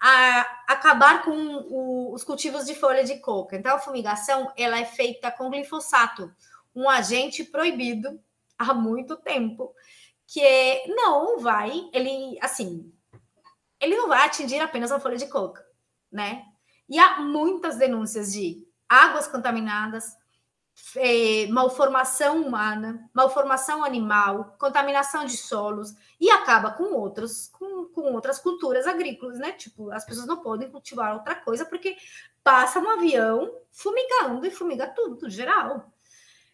[0.00, 1.36] a, acabar com
[1.68, 3.56] o, os cultivos de folha de coca.
[3.56, 6.32] Então, a fumigação ela é feita com glifosato,
[6.74, 8.18] um agente proibido
[8.58, 9.74] há muito tempo,
[10.26, 12.90] que é, não vai, ele, assim,
[13.78, 15.64] ele não vai atingir apenas a folha de coca,
[16.10, 16.42] né?
[16.88, 20.16] E há muitas denúncias de águas contaminadas,
[20.96, 28.38] é, malformação humana, malformação animal, contaminação de solos e acaba com outros, com, com outras
[28.38, 29.52] culturas agrícolas, né?
[29.52, 31.96] Tipo, as pessoas não podem cultivar outra coisa porque
[32.44, 35.92] passa um avião fumigando e fumiga tudo, geral.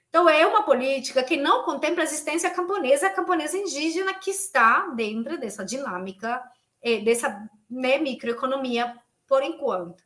[0.09, 4.89] Então, é uma política que não contempla a existência camponesa, a camponesa indígena que está
[4.89, 6.43] dentro dessa dinâmica,
[6.83, 8.95] é, dessa né, microeconomia,
[9.27, 10.05] por enquanto.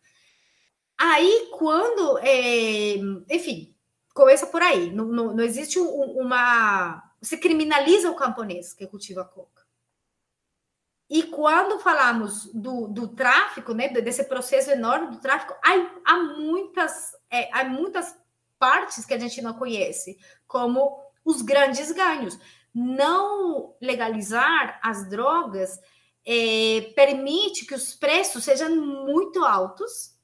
[0.96, 2.94] Aí, quando, é,
[3.28, 3.75] enfim,
[4.16, 4.90] começa por aí.
[4.90, 7.02] Não, não, não existe um, uma.
[7.20, 9.64] Você criminaliza o camponês que cultiva coca.
[11.08, 15.72] E quando falamos do, do tráfico, né, desse processo enorme do tráfico, há,
[16.04, 18.16] há, muitas, é, há muitas
[18.58, 22.36] partes que a gente não conhece, como os grandes ganhos.
[22.74, 25.78] Não legalizar as drogas
[26.26, 30.15] é, permite que os preços sejam muito altos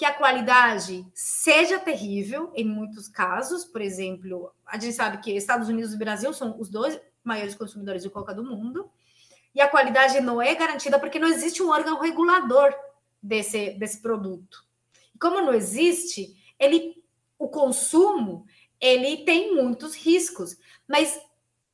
[0.00, 5.68] que a qualidade seja terrível em muitos casos, por exemplo, a gente sabe que Estados
[5.68, 8.90] Unidos e Brasil são os dois maiores consumidores de coca do mundo,
[9.54, 12.74] e a qualidade não é garantida porque não existe um órgão regulador
[13.22, 14.64] desse, desse produto.
[15.20, 17.04] Como não existe, ele
[17.38, 18.46] o consumo
[18.80, 20.56] ele tem muitos riscos,
[20.88, 21.20] mas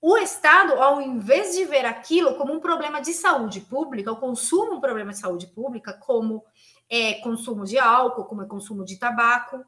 [0.03, 4.75] o Estado, ao invés de ver aquilo como um problema de saúde pública, o consumo
[4.75, 6.45] um problema de saúde pública, como
[6.89, 9.65] é consumo de álcool, como é consumo de tabaco,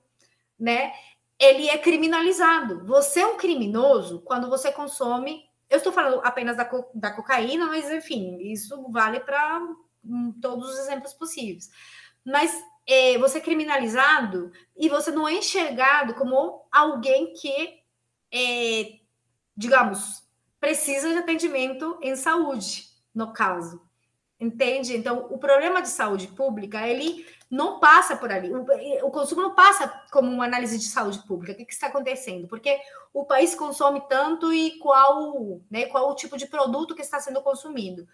[0.59, 0.93] né?
[1.39, 2.85] ele é criminalizado.
[2.85, 5.45] Você é um criminoso quando você consome.
[5.71, 9.61] Eu estou falando apenas da, co da cocaína, mas enfim, isso vale para
[10.05, 11.71] hum, todos os exemplos possíveis.
[12.25, 12.53] Mas
[12.87, 17.83] é, você é criminalizado e você não é enxergado como alguém que,
[18.33, 18.99] é,
[19.57, 20.27] digamos,
[20.59, 23.88] precisa de atendimento em saúde, no caso.
[24.41, 24.97] Entende?
[24.97, 28.53] Então, o problema de saúde pública, ele não passa por ali.
[28.53, 28.65] O,
[29.07, 31.53] o, consumo não passa como uma análise de saúde pública.
[31.53, 32.47] O que, que, está acontecendo?
[32.47, 32.79] Porque
[33.13, 37.43] o país consome tanto e qual, né, qual o tipo de produto que está sendo
[37.43, 38.07] consumido.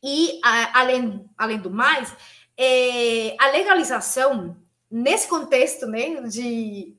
[0.00, 2.14] E, a, além, além do mais,
[2.56, 4.56] é, a legalização,
[4.88, 6.96] nesse contexto né, de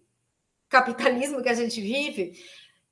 [0.68, 2.34] capitalismo que a gente vive,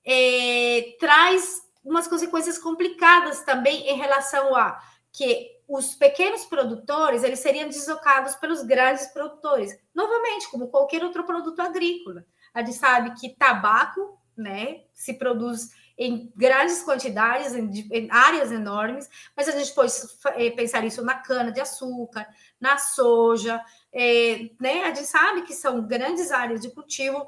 [0.06, 4.80] é, traz umas consequências complicadas também em relação a
[5.14, 11.62] que os pequenos produtores eles seriam deslocados pelos grandes produtores, novamente, como qualquer outro produto
[11.62, 12.26] agrícola.
[12.54, 19.08] A gente sabe que tabaco, né, se produz em grandes quantidades, em, em áreas enormes,
[19.38, 19.94] mas a gente pode
[20.36, 22.28] é, pensar isso na cana de açúcar,
[22.60, 23.62] na soja,
[23.94, 24.86] é, né?
[24.86, 27.28] A gente sabe que são grandes áreas de cultivo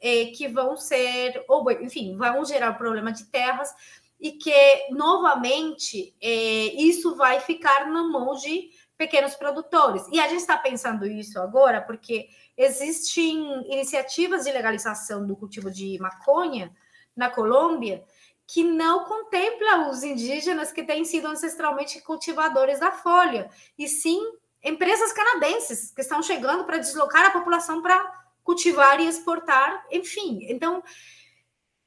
[0.00, 3.74] é, que vão ser, ou enfim, vão gerar problema de terras
[4.20, 6.28] e que, novamente, é,
[6.74, 10.06] isso vai ficar na mão de pequenos produtores.
[10.12, 13.36] E a gente está pensando isso agora porque existem
[13.72, 16.74] iniciativas de legalização do cultivo de maconha
[17.16, 18.04] na Colômbia
[18.46, 24.20] que não contempla os indígenas que têm sido ancestralmente cultivadores da folha, e sim
[24.62, 30.40] empresas canadenses que estão chegando para deslocar a população para cultivar e exportar, enfim.
[30.48, 30.82] Então,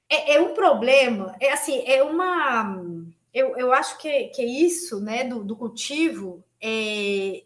[0.09, 2.81] é, é, um problema, é assim, é uma.
[3.33, 7.43] Eu, eu acho que, que isso, né, do, do cultivo, é,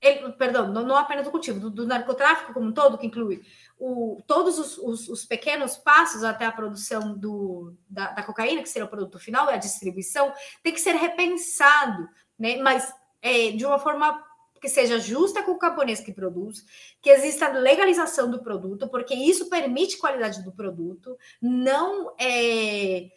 [0.00, 3.42] é, perdão, não, não apenas do cultivo, do, do, narcotráfico como um todo, que inclui
[3.78, 8.68] o, todos os, os, os, pequenos passos até a produção do, da, da, cocaína, que
[8.68, 12.08] seria o produto final, e a distribuição, tem que ser repensado,
[12.38, 12.56] né?
[12.58, 14.24] mas é, de uma forma
[14.60, 16.64] que seja justa com o camponês que produz,
[17.00, 23.10] que exista legalização do produto, porque isso permite qualidade do produto, não é,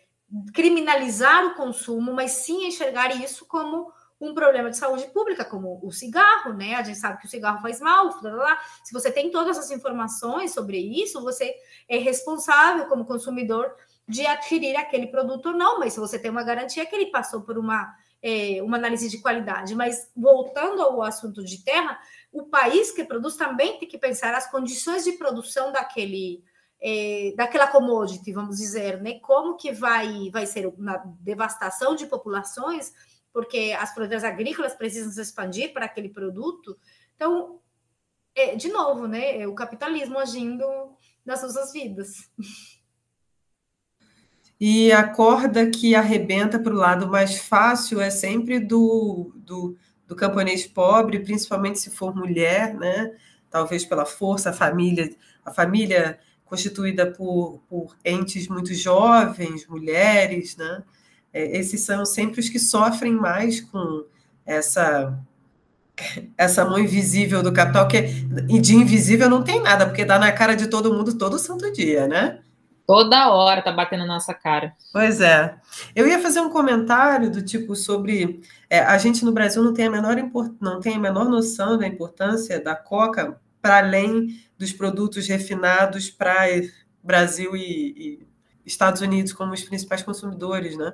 [0.53, 5.91] criminalizar o consumo, mas sim enxergar isso como um problema de saúde pública, como o
[5.91, 6.75] cigarro, né?
[6.75, 8.61] A gente sabe que o cigarro faz mal, blá, blá, blá.
[8.83, 11.55] se você tem todas as informações sobre isso, você
[11.89, 13.75] é responsável como consumidor
[14.07, 17.41] de adquirir aquele produto ou não, mas se você tem uma garantia que ele passou
[17.41, 19.75] por uma é, uma análise de qualidade.
[19.75, 21.99] Mas voltando ao assunto de terra,
[22.31, 26.43] o país que produz também tem que pensar as condições de produção daquele
[26.83, 29.19] é, daquela commodity, vamos dizer, né?
[29.19, 32.91] Como que vai vai ser uma devastação de populações,
[33.31, 36.77] porque as fronteiras agrícolas precisam se expandir para aquele produto.
[37.15, 37.59] Então,
[38.33, 39.41] é, de novo, né?
[39.41, 40.65] É o capitalismo agindo
[41.25, 42.29] nas nossas vidas.
[44.63, 50.15] E a corda que arrebenta para o lado mais fácil é sempre do, do, do
[50.15, 53.11] camponês pobre, principalmente se for mulher, né?
[53.49, 55.09] Talvez pela força, a família,
[55.43, 60.83] a família constituída por, por entes muito jovens, mulheres, né?
[61.33, 64.05] É, esses são sempre os que sofrem mais com
[64.45, 65.19] essa
[66.37, 70.55] essa mão invisível do capital, que de invisível não tem nada, porque dá na cara
[70.55, 72.41] de todo mundo todo santo dia, né?
[72.85, 74.75] Toda hora tá batendo na nossa cara.
[74.91, 75.55] Pois é.
[75.95, 79.87] Eu ia fazer um comentário do tipo sobre é, a gente no Brasil não tem
[79.87, 84.73] a menor import, não tem a menor noção da importância da coca para além dos
[84.73, 86.47] produtos refinados para
[87.03, 88.27] Brasil e, e,
[88.65, 90.93] Estados Unidos como os principais consumidores, né?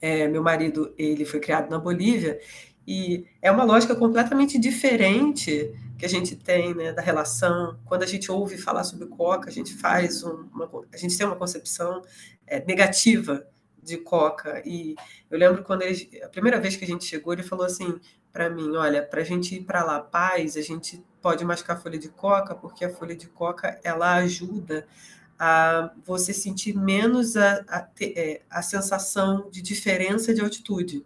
[0.00, 2.40] É, meu marido ele foi criado na Bolívia
[2.86, 7.78] e é uma lógica completamente diferente que a gente tem né, da relação.
[7.84, 11.26] Quando a gente ouve falar sobre coca, a gente faz um, uma, a gente tem
[11.26, 12.00] uma concepção
[12.46, 13.46] é, negativa
[13.82, 14.62] de coca.
[14.64, 14.94] E
[15.30, 18.00] eu lembro quando ele, a primeira vez que a gente chegou, ele falou assim
[18.32, 21.98] para mim: olha, para a gente ir para La Paz, a gente pode mascar folha
[21.98, 24.88] de coca, porque a folha de coca ela ajuda
[25.38, 31.04] a você sentir menos a, a, é, a sensação de diferença de altitude.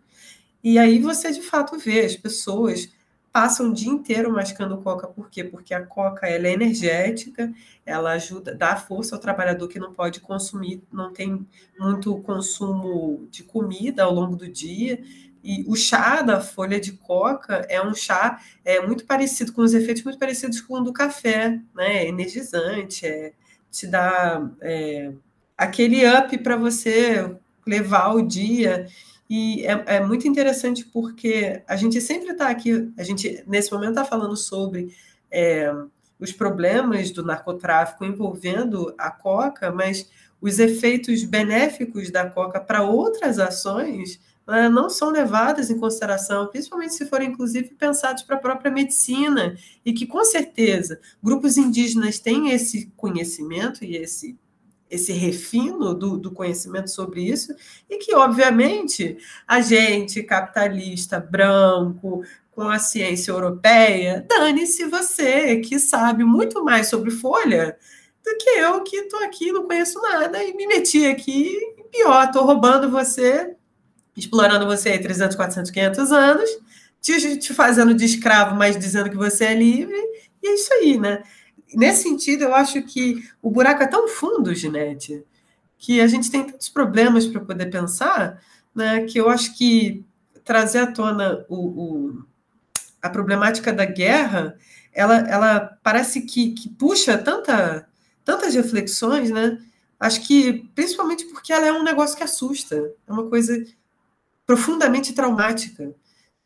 [0.62, 2.88] E aí você de fato vê as pessoas
[3.34, 5.08] passam o dia inteiro mascando coca.
[5.08, 5.42] Por quê?
[5.42, 7.52] Porque a coca ela é energética,
[7.84, 11.44] ela ajuda, dá força ao trabalhador que não pode consumir, não tem
[11.76, 15.02] muito consumo de comida ao longo do dia.
[15.42, 19.74] E o chá da folha de coca é um chá é, muito parecido, com os
[19.74, 22.04] efeitos muito parecidos com o do café, né?
[22.04, 23.32] É energizante, é,
[23.68, 25.12] te dá é,
[25.58, 27.34] aquele up para você
[27.66, 28.86] levar o dia.
[29.28, 33.90] E é, é muito interessante porque a gente sempre está aqui, a gente nesse momento
[33.90, 34.94] está falando sobre
[35.30, 35.72] é,
[36.18, 40.10] os problemas do narcotráfico envolvendo a coca, mas
[40.40, 46.94] os efeitos benéficos da coca para outras ações né, não são levadas em consideração, principalmente
[46.94, 52.50] se forem, inclusive, pensados para a própria medicina, e que, com certeza, grupos indígenas têm
[52.50, 54.38] esse conhecimento e esse
[54.90, 57.54] esse refino do, do, conhecimento sobre isso,
[57.88, 59.16] e que, obviamente,
[59.46, 67.10] a gente, capitalista, branco, com a ciência europeia, dane-se você, que sabe muito mais sobre
[67.10, 67.76] folha
[68.24, 72.24] do que eu, que estou aqui, não conheço nada, e me meti aqui, e pior,
[72.24, 73.56] estou roubando você
[74.16, 76.50] explorando você aí 300, 400, 500 anos,
[77.00, 79.96] te, te fazendo de escravo, mas dizendo que você é livre,
[80.42, 81.22] e é isso aí, né?
[81.76, 85.24] Nesse sentido, eu acho que o buraco é tão fundo, Ginete,
[85.78, 88.40] que a gente tem tantos problemas para poder pensar,
[88.74, 90.04] né, que eu acho que
[90.44, 92.24] trazer à tona o, o,
[93.02, 94.56] a problemática da guerra,
[94.92, 97.88] ela, ela parece que, que puxa tanta,
[98.24, 99.58] tantas reflexões, né?
[99.98, 103.64] Acho que principalmente porque ela é um negócio que assusta, é uma coisa
[104.46, 105.94] profundamente traumática,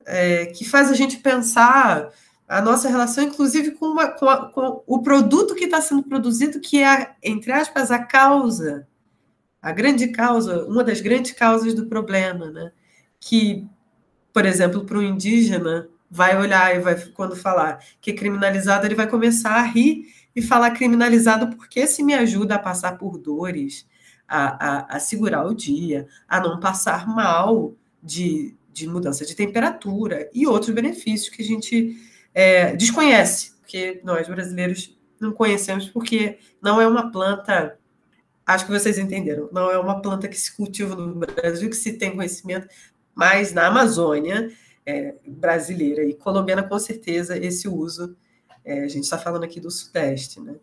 [0.06, 2.10] é, que faz a gente pensar
[2.48, 6.60] a nossa relação, inclusive, com, uma, com, a, com o produto que está sendo produzido,
[6.60, 8.88] que é, entre aspas, a causa,
[9.60, 12.72] a grande causa, uma das grandes causas do problema, né?
[13.20, 13.66] Que,
[14.32, 18.94] por exemplo, para o indígena, vai olhar e vai, quando falar que é criminalizado, ele
[18.94, 23.86] vai começar a rir e falar criminalizado porque se me ajuda a passar por dores,
[24.26, 30.30] a, a, a segurar o dia, a não passar mal, de, de mudança de temperatura
[30.32, 31.96] e outros benefícios que a gente
[32.34, 37.78] é, desconhece, porque nós brasileiros não conhecemos, porque não é uma planta.
[38.46, 39.48] Acho que vocês entenderam.
[39.52, 42.68] Não é uma planta que se cultiva no Brasil, que se tem conhecimento,
[43.14, 44.50] mas na Amazônia
[44.86, 48.16] é, brasileira e colombiana, com certeza, esse uso.
[48.64, 50.40] É, a gente está falando aqui do Sudeste.
[50.40, 50.54] Né?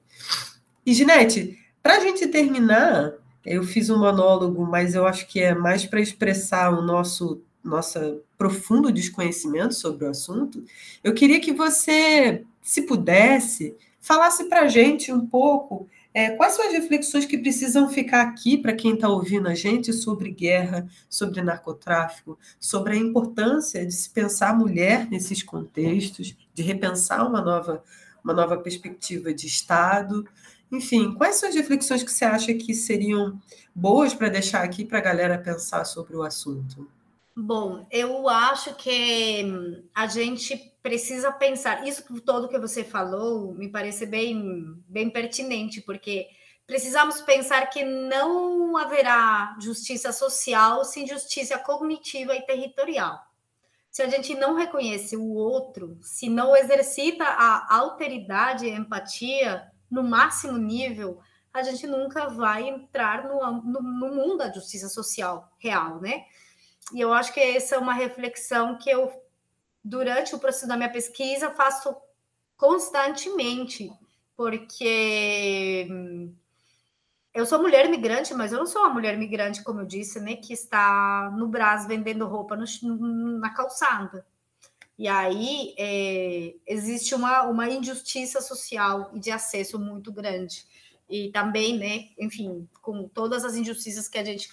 [0.85, 3.13] E, Ginete, para a gente terminar,
[3.45, 8.21] eu fiz um monólogo, mas eu acho que é mais para expressar o nosso nossa
[8.37, 10.63] profundo desconhecimento sobre o assunto.
[11.03, 16.65] Eu queria que você, se pudesse, falasse para a gente um pouco é, quais são
[16.65, 21.41] as reflexões que precisam ficar aqui para quem está ouvindo a gente sobre guerra, sobre
[21.41, 27.83] narcotráfico, sobre a importância de se pensar a mulher nesses contextos, de repensar uma nova,
[28.23, 30.25] uma nova perspectiva de Estado.
[30.71, 33.37] Enfim, quais são as reflexões que você acha que seriam
[33.73, 36.87] boas para deixar aqui para a galera pensar sobre o assunto?
[37.37, 39.45] Bom, eu acho que
[39.93, 41.85] a gente precisa pensar.
[41.85, 46.29] Isso todo que você falou me parece bem, bem pertinente, porque
[46.65, 53.19] precisamos pensar que não haverá justiça social sem justiça cognitiva e territorial.
[53.91, 59.69] Se a gente não reconhece o outro, se não exercita a alteridade e a empatia,
[59.91, 61.19] no máximo nível,
[61.53, 66.25] a gente nunca vai entrar no, no, no mundo da justiça social real, né?
[66.93, 69.11] E eu acho que essa é uma reflexão que eu,
[69.83, 71.95] durante o processo da minha pesquisa, faço
[72.57, 73.91] constantemente,
[74.35, 75.87] porque
[77.33, 80.35] eu sou mulher migrante, mas eu não sou uma mulher migrante, como eu disse, né,
[80.35, 84.25] que está no Brás vendendo roupa no, na calçada.
[84.97, 90.65] E aí é, existe uma, uma injustiça social e de acesso muito grande.
[91.07, 94.49] E também, né, enfim, com todas as injustiças que a gente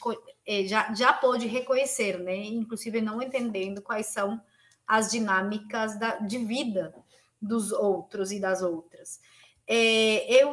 [0.47, 4.41] é, já, já pôde reconhecer, né, inclusive não entendendo quais são
[4.87, 6.95] as dinâmicas da, de vida
[7.41, 9.21] dos outros e das outras.
[9.67, 10.53] É, eu,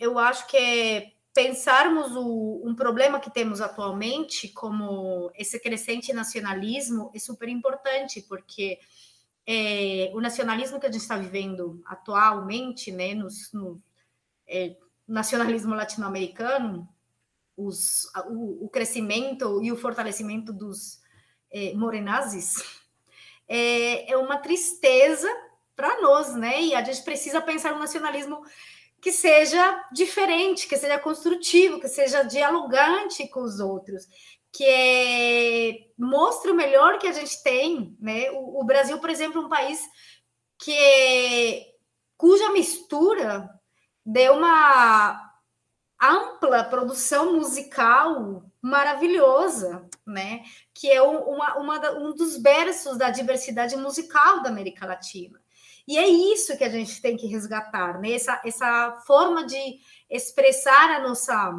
[0.00, 7.10] eu acho que é pensarmos o, um problema que temos atualmente, como esse crescente nacionalismo,
[7.14, 8.78] é super importante, porque
[9.46, 13.80] é, o nacionalismo que a gente está vivendo atualmente, né, nos, no
[14.46, 14.76] é,
[15.06, 16.88] nacionalismo latino-americano,
[17.56, 21.00] os, o, o, crescimento e o fortalecimento dos
[21.50, 22.54] é, morenazes,
[23.48, 25.28] é, é uma tristeza
[25.76, 26.62] para nós, né?
[26.62, 28.42] E a gente precisa pensar um nacionalismo
[29.00, 34.06] que seja diferente, que seja construtivo, que seja dialogante com os outros,
[34.52, 37.96] que é, mostra o melhor que a gente tem.
[38.00, 38.30] Né?
[38.30, 39.80] O, o Brasil, por exemplo, é um país
[40.56, 41.66] que
[42.16, 43.50] cuja mistura
[44.04, 45.32] deu uma
[46.00, 50.42] ampla produção musical maravilhosa, né?
[50.74, 55.40] Que é uma, uma, um dos berços da diversidade musical da América Latina.
[55.86, 58.12] E é isso que a gente tem que resgatar, né?
[58.12, 59.78] Essa, essa forma de
[60.10, 61.52] expressar a nossa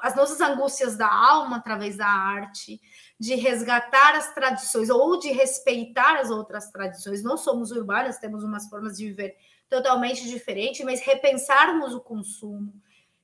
[0.00, 2.80] as nossas angústias da alma através da arte,
[3.18, 7.22] de resgatar as tradições ou de respeitar as outras tradições.
[7.22, 9.36] Não somos urbanas, temos umas formas de viver
[9.72, 12.74] totalmente diferentes, mas repensarmos o consumo,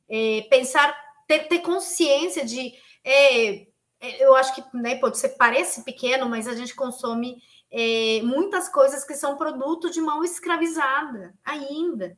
[0.09, 0.97] é, pensar,
[1.27, 2.73] ter, ter consciência de.
[3.05, 3.67] É,
[4.01, 8.67] é, eu acho que né, pode ser, parece pequeno, mas a gente consome é, muitas
[8.67, 12.17] coisas que são produto de mão escravizada ainda.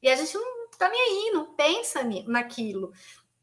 [0.00, 2.92] E a gente não está nem aí, não pensa naquilo.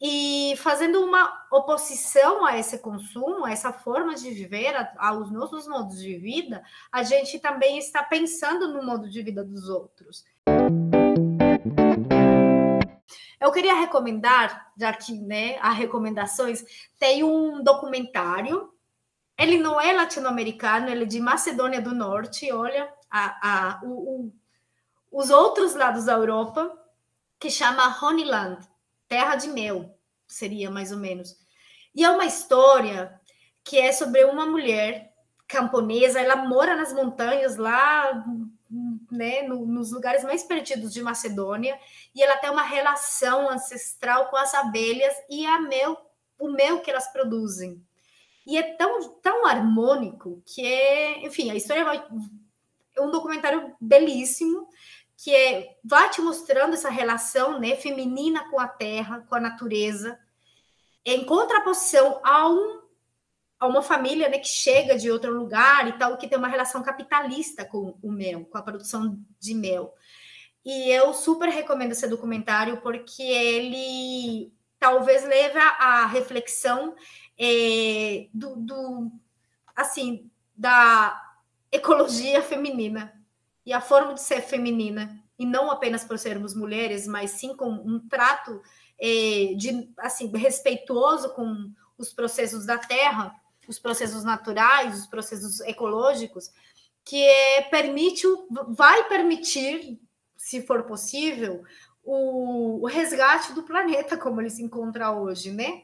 [0.02, 5.99] E fazendo uma oposição a esse consumo, a essa forma de viver, aos nossos modos
[6.02, 10.26] de vida, a gente também está pensando no modo de vida dos outros.
[13.40, 16.64] Eu queria recomendar, já que né, há recomendações,
[16.98, 18.74] tem um documentário.
[19.38, 22.49] Ele não é latino-americano, ele é de Macedônia do Norte.
[22.53, 24.34] Olha, a, a, o, o,
[25.11, 26.72] os outros lados da Europa,
[27.38, 28.65] que chama Honeyland,
[29.14, 29.95] Terra de Mel,
[30.27, 31.38] seria mais ou menos.
[31.94, 33.14] E é uma história
[33.64, 35.14] que é sobre uma mulher
[35.48, 38.26] camponesa, ela mora nas montanhas lá
[39.11, 41.80] né, no, nos lugares mais perdidos de Macedônia,
[42.15, 45.95] e ela tem uma relação ancestral com as abelhas e a mel,
[46.40, 47.80] o mel que elas produzem.
[48.48, 52.03] E é tão, tão harmônico que é, enfim, a história vai,
[52.98, 54.68] é um documentário belíssimo
[55.23, 60.19] que é, vai te mostrando essa relação né, feminina com a terra, com a natureza,
[61.05, 62.83] em contraposição a um
[63.57, 66.83] a uma família né, que chega de outro lugar e tal, que tem uma relação
[66.83, 69.95] capitalista com o mel, com a produção de mel.
[70.65, 76.93] E eu super recomendo esse documentário porque ele talvez leve à reflexão
[77.39, 79.11] é, do, do,
[79.73, 81.17] assim, da
[81.71, 83.22] ecologia feminina
[83.65, 87.69] e a forma de ser feminina e não apenas por sermos mulheres, mas sim com
[87.69, 88.61] um trato
[88.99, 93.35] é, de assim respeitoso com os processos da terra
[93.68, 96.52] os processos naturais, os processos ecológicos,
[97.03, 98.26] que é, permite,
[98.69, 99.99] vai permitir,
[100.35, 101.64] se for possível,
[102.03, 105.84] o, o, resgate do planeta como ele se encontra hoje, né?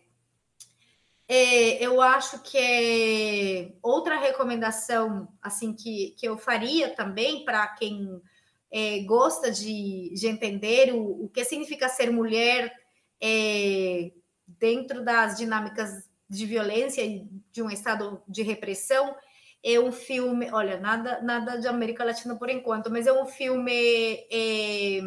[1.31, 8.19] É, eu acho que é outra recomendação assim que, que eu faria também para quem
[8.72, 12.73] é, gosta de, de entender o, o que significa ser mulher
[13.22, 14.11] é,
[14.47, 19.15] dentro das dinâmicas de violência e de um estado de repressão,
[19.64, 24.26] é um filme, olha, nada, nada de América Latina por enquanto, mas é um filme
[24.31, 24.99] é,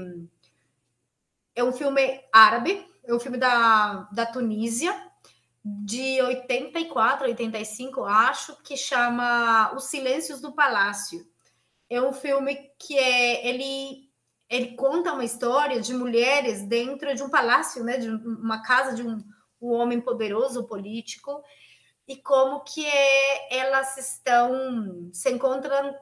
[1.57, 4.95] é um filme árabe, é um filme da, da Tunísia,
[5.65, 11.27] de 84, 85, acho, que chama Os Silêncios do Palácio.
[11.89, 14.11] É um filme que é ele
[14.49, 19.03] ele conta uma história de mulheres dentro de um palácio, né, de uma casa de
[19.03, 19.23] um
[19.63, 21.41] o homem poderoso político
[22.07, 25.95] e como que é, elas estão se encontram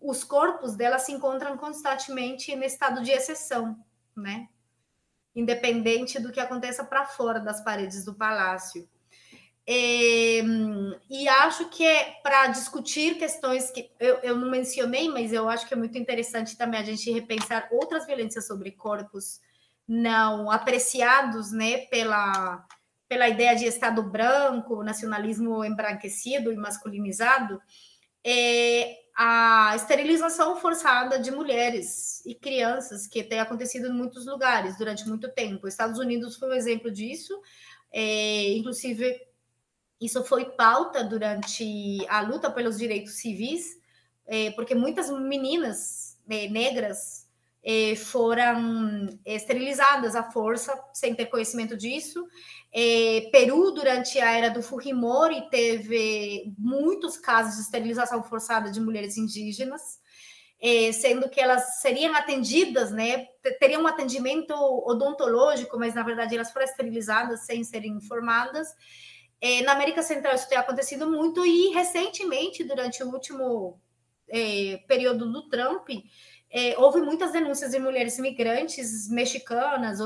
[0.00, 3.76] os corpos delas se encontram constantemente em estado de exceção,
[4.16, 4.48] né?
[5.34, 8.88] Independente do que aconteça para fora das paredes do palácio.
[9.70, 10.40] É,
[11.10, 15.68] e acho que é para discutir questões que eu, eu não mencionei, mas eu acho
[15.68, 19.40] que é muito interessante também a gente repensar outras violências sobre corpos
[19.86, 22.66] não apreciados, né, pela
[23.06, 27.58] pela ideia de Estado branco, nacionalismo embranquecido e masculinizado,
[28.22, 35.08] é a esterilização forçada de mulheres e crianças, que tem acontecido em muitos lugares durante
[35.08, 35.66] muito tempo.
[35.66, 37.40] Os Estados Unidos foi um exemplo disso,
[37.90, 39.27] é, inclusive,
[40.00, 43.78] isso foi pauta durante a luta pelos direitos civis,
[44.26, 47.26] é, porque muitas meninas é, negras
[47.64, 52.26] é, foram esterilizadas à força, sem ter conhecimento disso,
[53.32, 59.98] Peru, durante a era do Fujimori, teve muitos casos de esterilização forçada de mulheres indígenas,
[60.60, 63.26] é, sendo que elas seriam atendidas, né,
[63.58, 64.52] teriam um atendimento
[64.86, 68.68] odontológico, mas na verdade elas foram esterilizadas sem serem informadas.
[69.40, 73.80] É, na América Central isso tem acontecido muito e recentemente, durante o último
[74.28, 75.88] é, período do Trump,
[76.50, 79.98] é, houve muitas denúncias de mulheres imigrantes mexicanas,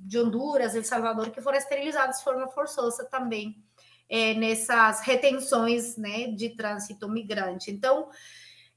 [0.00, 3.62] de Honduras, El Salvador, que foram esterilizados de forma forçosa também
[4.08, 7.70] é, nessas retenções né, de trânsito migrante.
[7.70, 8.08] Então,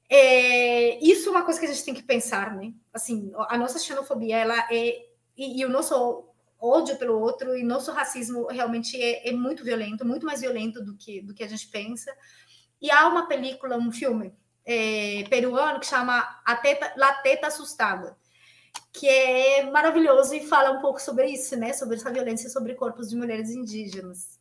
[0.08, 2.72] é, isso é uma coisa que a gente tem que pensar, né?
[2.92, 6.28] Assim, a nossa xenofobia, ela é e, e o nosso
[6.64, 10.96] ódio pelo outro e nosso racismo realmente é, é, muito violento, muito mais violento do
[10.96, 12.14] que do que a gente pensa.
[12.80, 14.34] E há uma película, um filme
[14.64, 18.16] é, peruano que chama A Teta, La Teta Assustada
[18.92, 21.72] que é maravilhoso e fala um pouco sobre isso, né?
[21.72, 24.38] Sobre essa violência sobre corpos de mulheres indígenas.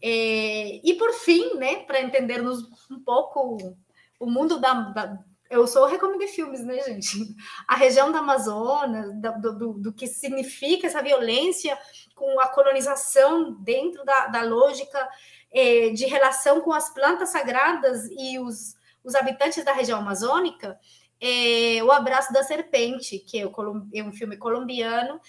[0.00, 3.76] É, e por fim, né, para entendermos um pouco
[4.20, 7.34] o mundo da, da eu sou recomendei filmes, né, gente?
[7.66, 9.10] A região da Amazônia,
[9.40, 11.78] do, do, do, que significa essa violência
[12.14, 15.08] com a colonização dentro da, da lógica
[15.50, 20.78] é, de relação com as plantas sagradas e os, os habitantes da região amazônica,
[21.20, 23.52] é, O Abraço da Serpente, que é, o,
[23.92, 25.20] é um filme colombiano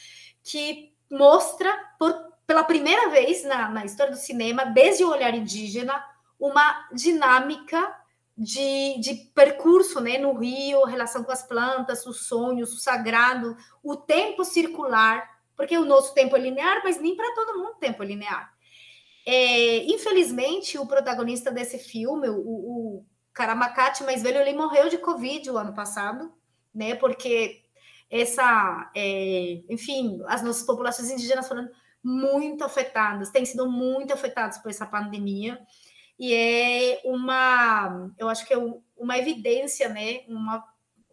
[0.43, 2.13] que mostra por,
[2.45, 6.03] pela primeira vez na, na história do cinema, desde o olhar indígena,
[6.39, 7.95] uma dinâmica
[8.39, 13.97] de, de percurso né, no rio, relação com as plantas, os sonhos, o sagrado, o
[13.97, 18.01] tempo circular, porque o nosso tempo é linear, mas nem para todo mundo o tempo
[18.01, 18.49] é linear.
[19.25, 23.05] É, infelizmente, o protagonista desse filme, o, o
[24.05, 26.33] mais velho, ele morreu de Covid o ano passado,
[26.73, 26.95] né?
[26.95, 27.61] Porque
[28.09, 31.69] essa, é, enfim, as nossas populações indígenas foram
[32.01, 35.59] muito afetadas, têm sido muito afetadas por essa pandemia
[36.19, 38.57] e é uma, eu acho que é
[38.97, 40.63] uma evidência, né, uma,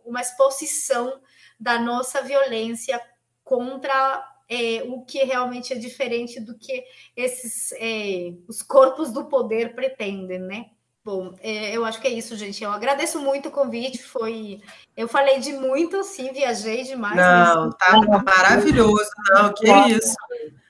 [0.04, 1.20] uma exposição
[1.58, 3.00] da nossa violência
[3.44, 6.84] contra é, o que realmente é diferente do que
[7.16, 10.66] esses é, os corpos do poder pretendem, né?
[11.04, 12.64] Bom, é, eu acho que é isso, gente.
[12.64, 14.02] Eu agradeço muito o convite.
[14.02, 14.60] Foi,
[14.96, 17.14] eu falei de muito, sim, viajei demais.
[17.14, 17.74] Não, mas...
[17.76, 17.92] tá
[18.26, 19.08] maravilhoso.
[19.30, 20.16] Não, que isso.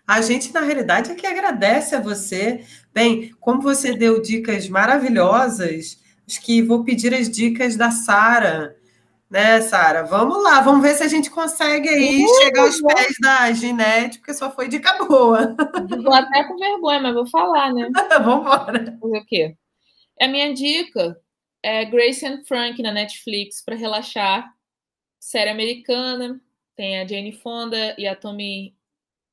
[0.07, 2.65] A gente, na realidade, é que agradece a você.
[2.95, 8.77] Bem, como você deu dicas maravilhosas, acho que vou pedir as dicas da Sara.
[9.29, 10.05] Né, Sara?
[10.05, 12.95] Vamos lá, vamos ver se a gente consegue aí uh, chegar aos vou...
[12.95, 15.57] pés da Ginete, porque só foi dica boa.
[16.01, 17.91] Vou até com vergonha, mas vou falar, né?
[18.23, 18.99] vamos embora.
[19.01, 19.57] Fazer o quê?
[20.21, 21.21] A minha dica
[21.61, 24.49] é Grace and Frank na Netflix para relaxar.
[25.19, 26.41] Série americana,
[26.77, 28.76] tem a Jane Fonda e a Tommy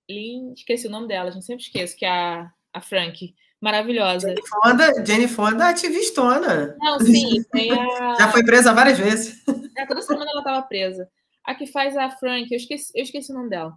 [0.09, 3.33] Lynn, esqueci o nome dela, a gente sempre esquece, que é a, a Frank.
[3.61, 4.27] Maravilhosa.
[4.27, 6.75] Jane Fonda, Jane Fonda ativistona.
[6.79, 8.15] Não, sim, a...
[8.19, 9.41] Já foi presa várias vezes.
[9.77, 11.09] É, toda semana ela estava presa.
[11.45, 13.73] A que faz a Frank, eu esqueci, eu esqueci o nome dela.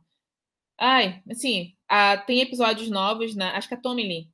[0.78, 4.28] Ai, assim, a, tem episódios novos, na, acho que é a Tommy Lee.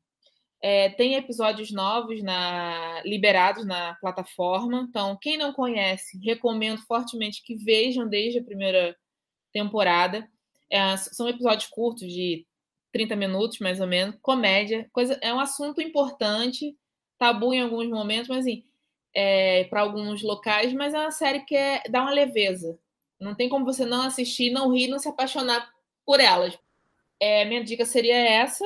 [0.62, 4.86] É, tem episódios novos na, liberados na plataforma.
[4.88, 8.96] Então, quem não conhece, recomendo fortemente que vejam desde a primeira
[9.52, 10.26] temporada.
[10.72, 12.46] É, são episódios curtos de
[12.92, 16.74] 30 minutos, mais ou menos, comédia, coisa, é um assunto importante,
[17.18, 18.64] tabu em alguns momentos, mas assim,
[19.14, 22.78] é, para alguns locais, mas é uma série que é, dá uma leveza.
[23.20, 25.70] Não tem como você não assistir, não rir, não se apaixonar
[26.06, 26.58] por elas.
[27.20, 28.64] É, minha dica seria essa.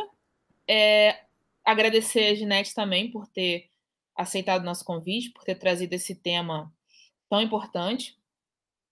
[0.69, 1.25] É,
[1.65, 3.69] agradecer a Ginete também por ter
[4.15, 6.73] aceitado nosso convite, por ter trazido esse tema
[7.29, 8.17] tão importante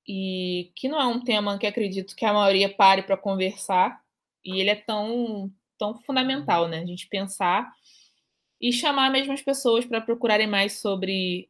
[0.06, 4.00] e que não é um tema que acredito que a maioria pare para conversar,
[4.44, 6.80] e ele é tão, tão fundamental, né?
[6.80, 7.72] A gente pensar
[8.60, 11.48] e chamar mesmo as pessoas para procurarem mais sobre,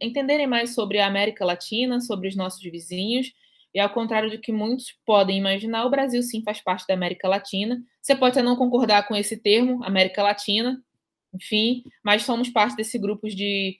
[0.00, 3.32] entenderem mais sobre a América Latina, sobre os nossos vizinhos,
[3.74, 7.28] e ao contrário do que muitos podem imaginar, o Brasil sim faz parte da América
[7.28, 7.78] Latina.
[8.00, 10.82] Você pode até não concordar com esse termo, América Latina,
[11.34, 13.78] enfim, mas somos parte desse grupo de,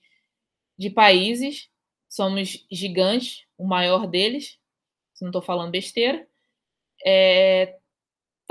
[0.77, 1.71] de países,
[2.09, 4.59] somos gigantes, o maior deles,
[5.15, 6.27] se não estou falando besteira.
[7.05, 7.77] É,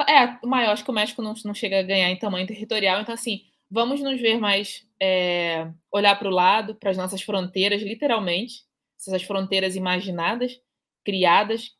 [0.07, 3.01] é, o maior, acho que o México não, não chega a ganhar em tamanho territorial,
[3.01, 7.81] então, assim, vamos nos ver mais, é, olhar para o lado, para as nossas fronteiras,
[7.81, 8.63] literalmente,
[8.99, 10.61] essas fronteiras imaginadas,
[11.03, 11.75] criadas,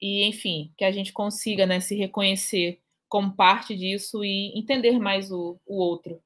[0.00, 5.30] e, enfim, que a gente consiga né, se reconhecer como parte disso e entender mais
[5.30, 6.22] o, o outro.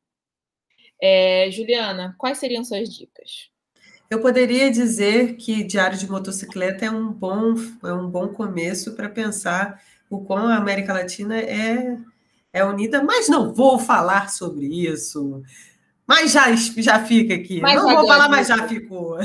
[1.00, 3.50] É, Juliana, quais seriam suas dicas?
[4.10, 7.54] Eu poderia dizer que Diário de Motocicleta é um bom,
[7.84, 9.80] é um bom começo para pensar
[10.10, 11.96] o quão a América Latina é,
[12.52, 15.40] é unida, mas não vou falar sobre isso.
[16.04, 17.60] Mas já, já fica aqui.
[17.60, 19.16] Mas não vou falar, mas já ficou.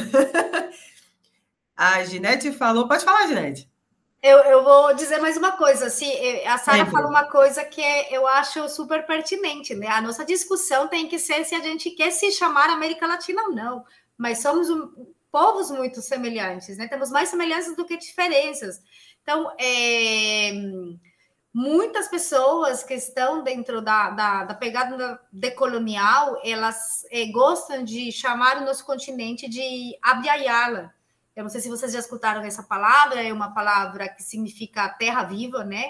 [1.75, 2.87] a Ginete falou.
[2.87, 3.67] Pode falar, Ginete.
[4.21, 5.89] Eu, eu vou dizer mais uma coisa.
[5.89, 6.05] Se,
[6.45, 9.87] a Sara falou uma coisa que é, eu acho super pertinente, né?
[9.87, 13.51] A nossa discussão tem que ser se a gente quer se chamar América Latina ou
[13.51, 13.83] não
[14.17, 16.87] mas somos um, povos muito semelhantes, né?
[16.87, 18.81] Temos mais semelhanças do que diferenças.
[19.21, 20.53] Então, é,
[21.53, 28.57] muitas pessoas que estão dentro da, da, da pegada decolonial, elas é, gostam de chamar
[28.57, 30.93] o nosso continente de Abiyala.
[31.35, 35.23] Eu não sei se vocês já escutaram essa palavra, é uma palavra que significa terra
[35.23, 35.83] viva, né?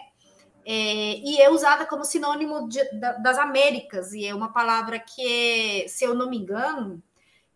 [0.65, 2.83] É, e é usada como sinônimo de,
[3.21, 6.99] das Américas, e é uma palavra que, é, se eu não me engano,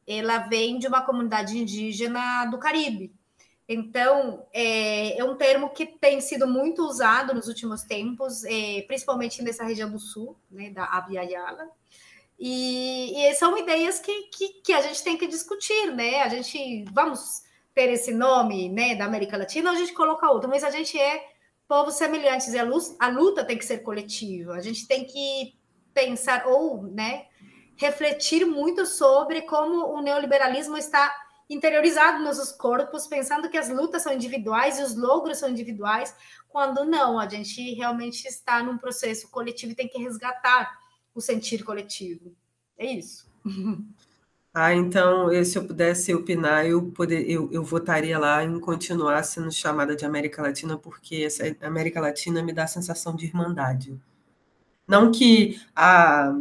[0.09, 3.13] ela vem de uma comunidade indígena do Caribe.
[3.67, 9.43] Então, é, é, um termo que tem sido muito usado nos últimos tempos, é, principalmente
[9.43, 11.69] nessa região do sul, né, da Abiyala.
[12.39, 16.23] E, e são ideias que, que, que, a gente tem que discutir, né?
[16.23, 17.43] A gente, vamos
[17.75, 20.99] ter esse nome, né, da América Latina, ou a gente coloca outro, mas a gente
[20.99, 21.23] é
[21.67, 24.53] povos semelhantes e a luta, a luta tem que ser coletiva.
[24.53, 25.55] A gente tem que
[25.93, 27.27] pensar, ou, né,
[27.79, 31.15] refletir muito sobre como o neoliberalismo está
[31.49, 36.13] interiorizado nos nossos corpos, pensando que as lutas são individuais e os logros são individuais,
[36.49, 40.77] quando não, a gente realmente está num processo coletivo e tem que resgatar
[41.15, 42.35] o sentir coletivo.
[42.77, 43.27] É isso.
[44.51, 49.51] Ah, então, se eu pudesse opinar, eu, poder, eu, eu votaria lá em continuar sendo
[49.51, 53.95] chamada de América Latina, porque essa América Latina me dá a sensação de irmandade.
[54.87, 56.33] Não que a,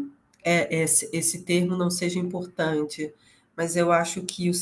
[0.49, 3.13] é, esse, esse termo não seja importante,
[3.55, 4.53] mas eu acho que o,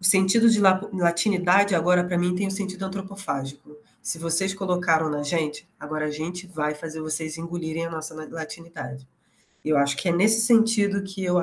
[0.00, 3.76] o sentido de latinidade agora, para mim, tem o um sentido antropofágico.
[4.00, 9.08] Se vocês colocaram na gente, agora a gente vai fazer vocês engolirem a nossa latinidade.
[9.64, 11.36] Eu acho que é nesse sentido que eu,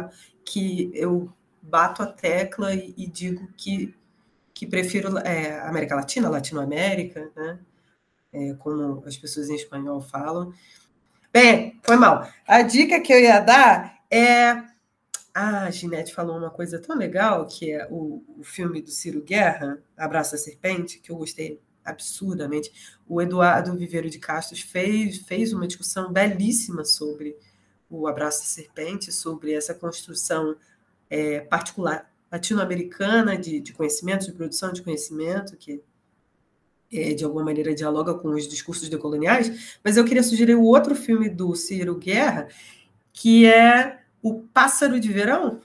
[0.45, 1.29] que eu
[1.61, 3.93] bato a tecla e, e digo que,
[4.53, 7.59] que prefiro é, América Latina, Latinoamérica, né?
[8.31, 10.53] É, como as pessoas em espanhol falam.
[11.31, 12.27] Bem, foi mal.
[12.47, 14.63] A dica que eu ia dar é
[15.33, 19.21] ah, a Ginete falou uma coisa tão legal, que é o, o filme do Ciro
[19.21, 22.97] Guerra, Abraço da Serpente, que eu gostei absurdamente.
[23.07, 27.37] O Eduardo Viveiro de Castro fez, fez uma discussão belíssima sobre
[27.89, 30.55] o Abraço da Serpente, sobre essa construção
[31.09, 35.81] é, particular latino-americana de, de conhecimento, de produção de conhecimento, que
[36.91, 40.95] é, de alguma maneira dialoga com os discursos decoloniais, mas eu queria sugerir o outro
[40.95, 42.47] filme do Ciro Guerra,
[43.13, 45.61] que é o Pássaro de Verão.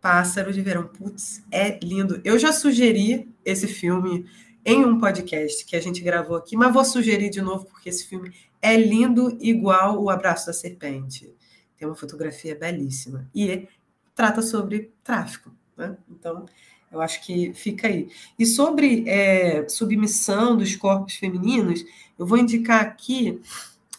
[0.00, 0.86] Pássaro de Verão.
[0.86, 2.20] Putz, é lindo.
[2.24, 4.26] Eu já sugeri esse filme
[4.64, 8.06] em um podcast que a gente gravou aqui, mas vou sugerir de novo porque esse
[8.06, 11.32] filme é lindo igual O Abraço da Serpente.
[11.76, 13.28] Tem uma fotografia belíssima.
[13.34, 13.68] E
[14.14, 15.52] trata sobre tráfico.
[15.76, 15.96] Né?
[16.10, 16.46] Então,
[16.90, 18.08] eu acho que fica aí.
[18.38, 21.84] E sobre é, submissão dos corpos femininos,
[22.18, 23.40] eu vou indicar aqui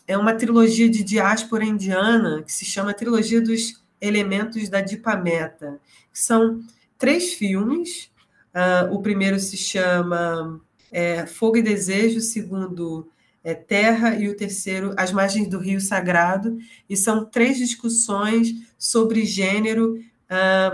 [0.08, 5.80] é uma trilogia de diáspora indiana que se chama Trilogia dos Elementos da Dipameta.
[6.14, 6.62] São
[6.98, 8.10] três filmes.
[8.56, 10.62] Uh, o primeiro se chama
[10.92, 13.08] é, Fogo e Desejo, o segundo
[13.44, 16.58] é Terra e o terceiro As Margens do Rio Sagrado.
[16.90, 20.02] E são três discussões sobre gênero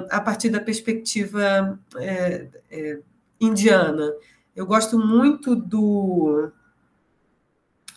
[0.09, 2.99] a partir da perspectiva é, é,
[3.39, 4.13] indiana.
[4.55, 6.51] Eu gosto muito do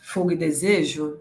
[0.02, 1.20] Fogo e Desejo,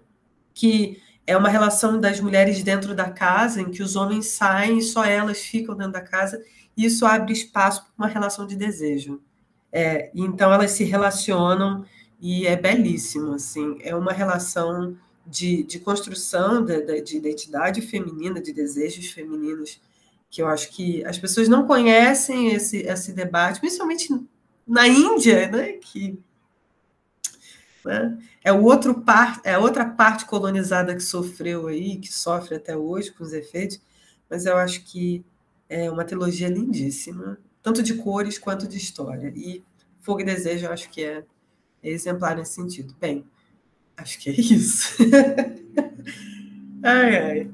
[0.53, 4.83] que é uma relação das mulheres dentro da casa, em que os homens saem e
[4.83, 6.43] só elas ficam dentro da casa,
[6.77, 9.21] e isso abre espaço para uma relação de desejo.
[9.71, 11.85] É, então elas se relacionam
[12.21, 14.95] e é belíssimo, assim, é uma relação
[15.25, 19.81] de, de construção de, de identidade feminina, de desejos femininos,
[20.35, 24.09] que eu acho que as pessoas não conhecem esse, esse debate, principalmente
[24.67, 26.19] na Índia, né, que
[27.85, 28.17] né?
[28.43, 33.23] É outro par, é outra parte colonizada que sofreu aí, que sofre até hoje com
[33.23, 33.79] os efeitos,
[34.29, 35.23] mas eu acho que
[35.69, 39.31] é uma trilogia lindíssima, tanto de cores quanto de história.
[39.35, 39.63] E
[40.01, 41.23] Fogo e Desejo eu acho que é,
[41.81, 42.93] é exemplar nesse sentido.
[42.99, 43.23] Bem,
[43.95, 44.97] acho que é isso.
[46.83, 47.51] ai, ai.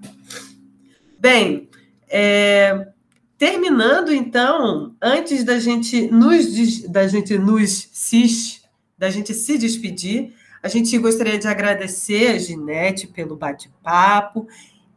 [1.20, 1.70] Bem,
[2.12, 2.90] é,
[3.38, 8.62] terminando então, antes da gente nos da gente nos se
[8.98, 10.36] da gente se despedir.
[10.62, 14.48] A gente gostaria de agradecer a Ginete pelo bate-papo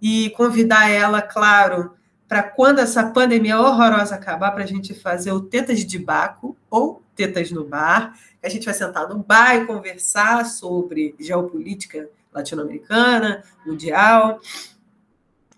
[0.03, 1.95] e convidar ela, claro,
[2.29, 7.03] para quando essa pandemia horrorosa acabar, para a gente fazer o Tetas de Baco ou
[7.17, 8.13] Tetas no Bar.
[8.43, 14.41] A gente vai sentar no bar e conversar sobre geopolítica latino-americana, mundial.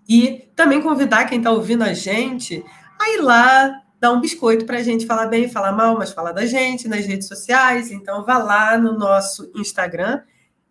[0.09, 2.65] E também convidar quem está ouvindo a gente
[2.99, 6.31] a ir lá dá um biscoito para a gente falar bem, falar mal, mas falar
[6.33, 7.91] da gente nas redes sociais.
[7.91, 10.23] Então, vá lá no nosso Instagram,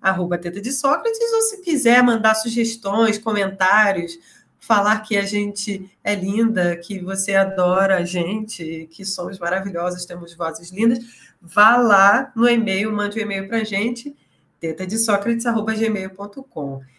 [0.02, 4.18] arroba Teta de Sócrates, ou se quiser mandar sugestões, comentários,
[4.60, 10.36] falar que a gente é linda, que você adora a gente, que somos maravilhosas, temos
[10.36, 11.00] vozes lindas,
[11.42, 14.16] vá lá no e-mail, mande um e-mail para a gente,
[14.60, 16.95] tetadesocrates.gmail.com.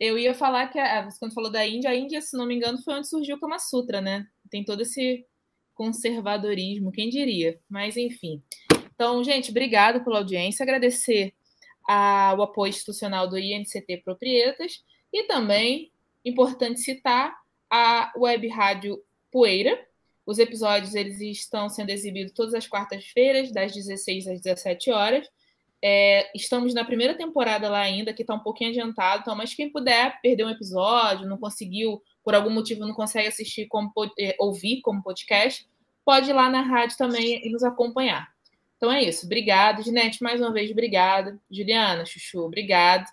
[0.00, 0.78] Eu ia falar que,
[1.18, 3.58] quando falou da Índia, a Índia, se não me engano, foi onde surgiu o Kama
[3.58, 4.26] Sutra, né?
[4.50, 5.26] Tem todo esse
[5.74, 7.60] conservadorismo, quem diria?
[7.68, 8.42] Mas enfim.
[8.94, 11.34] Então, gente, obrigado pela audiência, agradecer
[11.86, 14.82] ao apoio institucional do INCT Proprietas
[15.12, 15.92] e também,
[16.24, 17.34] importante citar,
[17.68, 19.86] a Web Rádio Poeira.
[20.24, 25.28] Os episódios eles estão sendo exibidos todas as quartas-feiras, das 16 às 17 horas.
[25.82, 29.70] É, estamos na primeira temporada lá ainda, que está um pouquinho adiantado, então, mas quem
[29.70, 34.82] puder perder um episódio, não conseguiu, por algum motivo não consegue assistir como é, ouvir
[34.82, 35.66] como podcast,
[36.04, 38.28] pode ir lá na rádio também e nos acompanhar.
[38.76, 39.26] Então é isso.
[39.26, 41.38] Obrigado, Ginete, mais uma vez, obrigada.
[41.50, 43.06] Juliana, Chuchu, obrigado.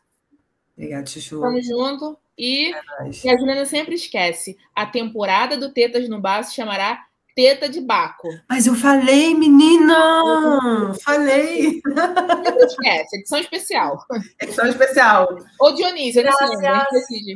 [0.75, 1.41] Obrigado, Chuchu.
[1.41, 2.17] Tamo junto.
[2.37, 2.79] E, é
[3.23, 7.06] e a Juliana sempre esquece: a temporada do Tetas no Bar se chamará
[7.37, 8.29] Teta de Baco.
[8.49, 10.91] Mas eu falei, menina!
[11.05, 11.79] Falei!
[11.85, 14.03] Não esquece, edição especial.
[14.41, 15.37] Edição especial.
[15.61, 17.35] Ô, Dionísio, não sei,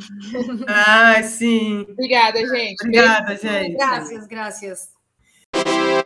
[0.67, 1.85] Ah, sim.
[1.91, 2.81] Obrigada, gente.
[2.81, 3.73] Obrigada, gente.
[3.75, 4.89] Graças, graças.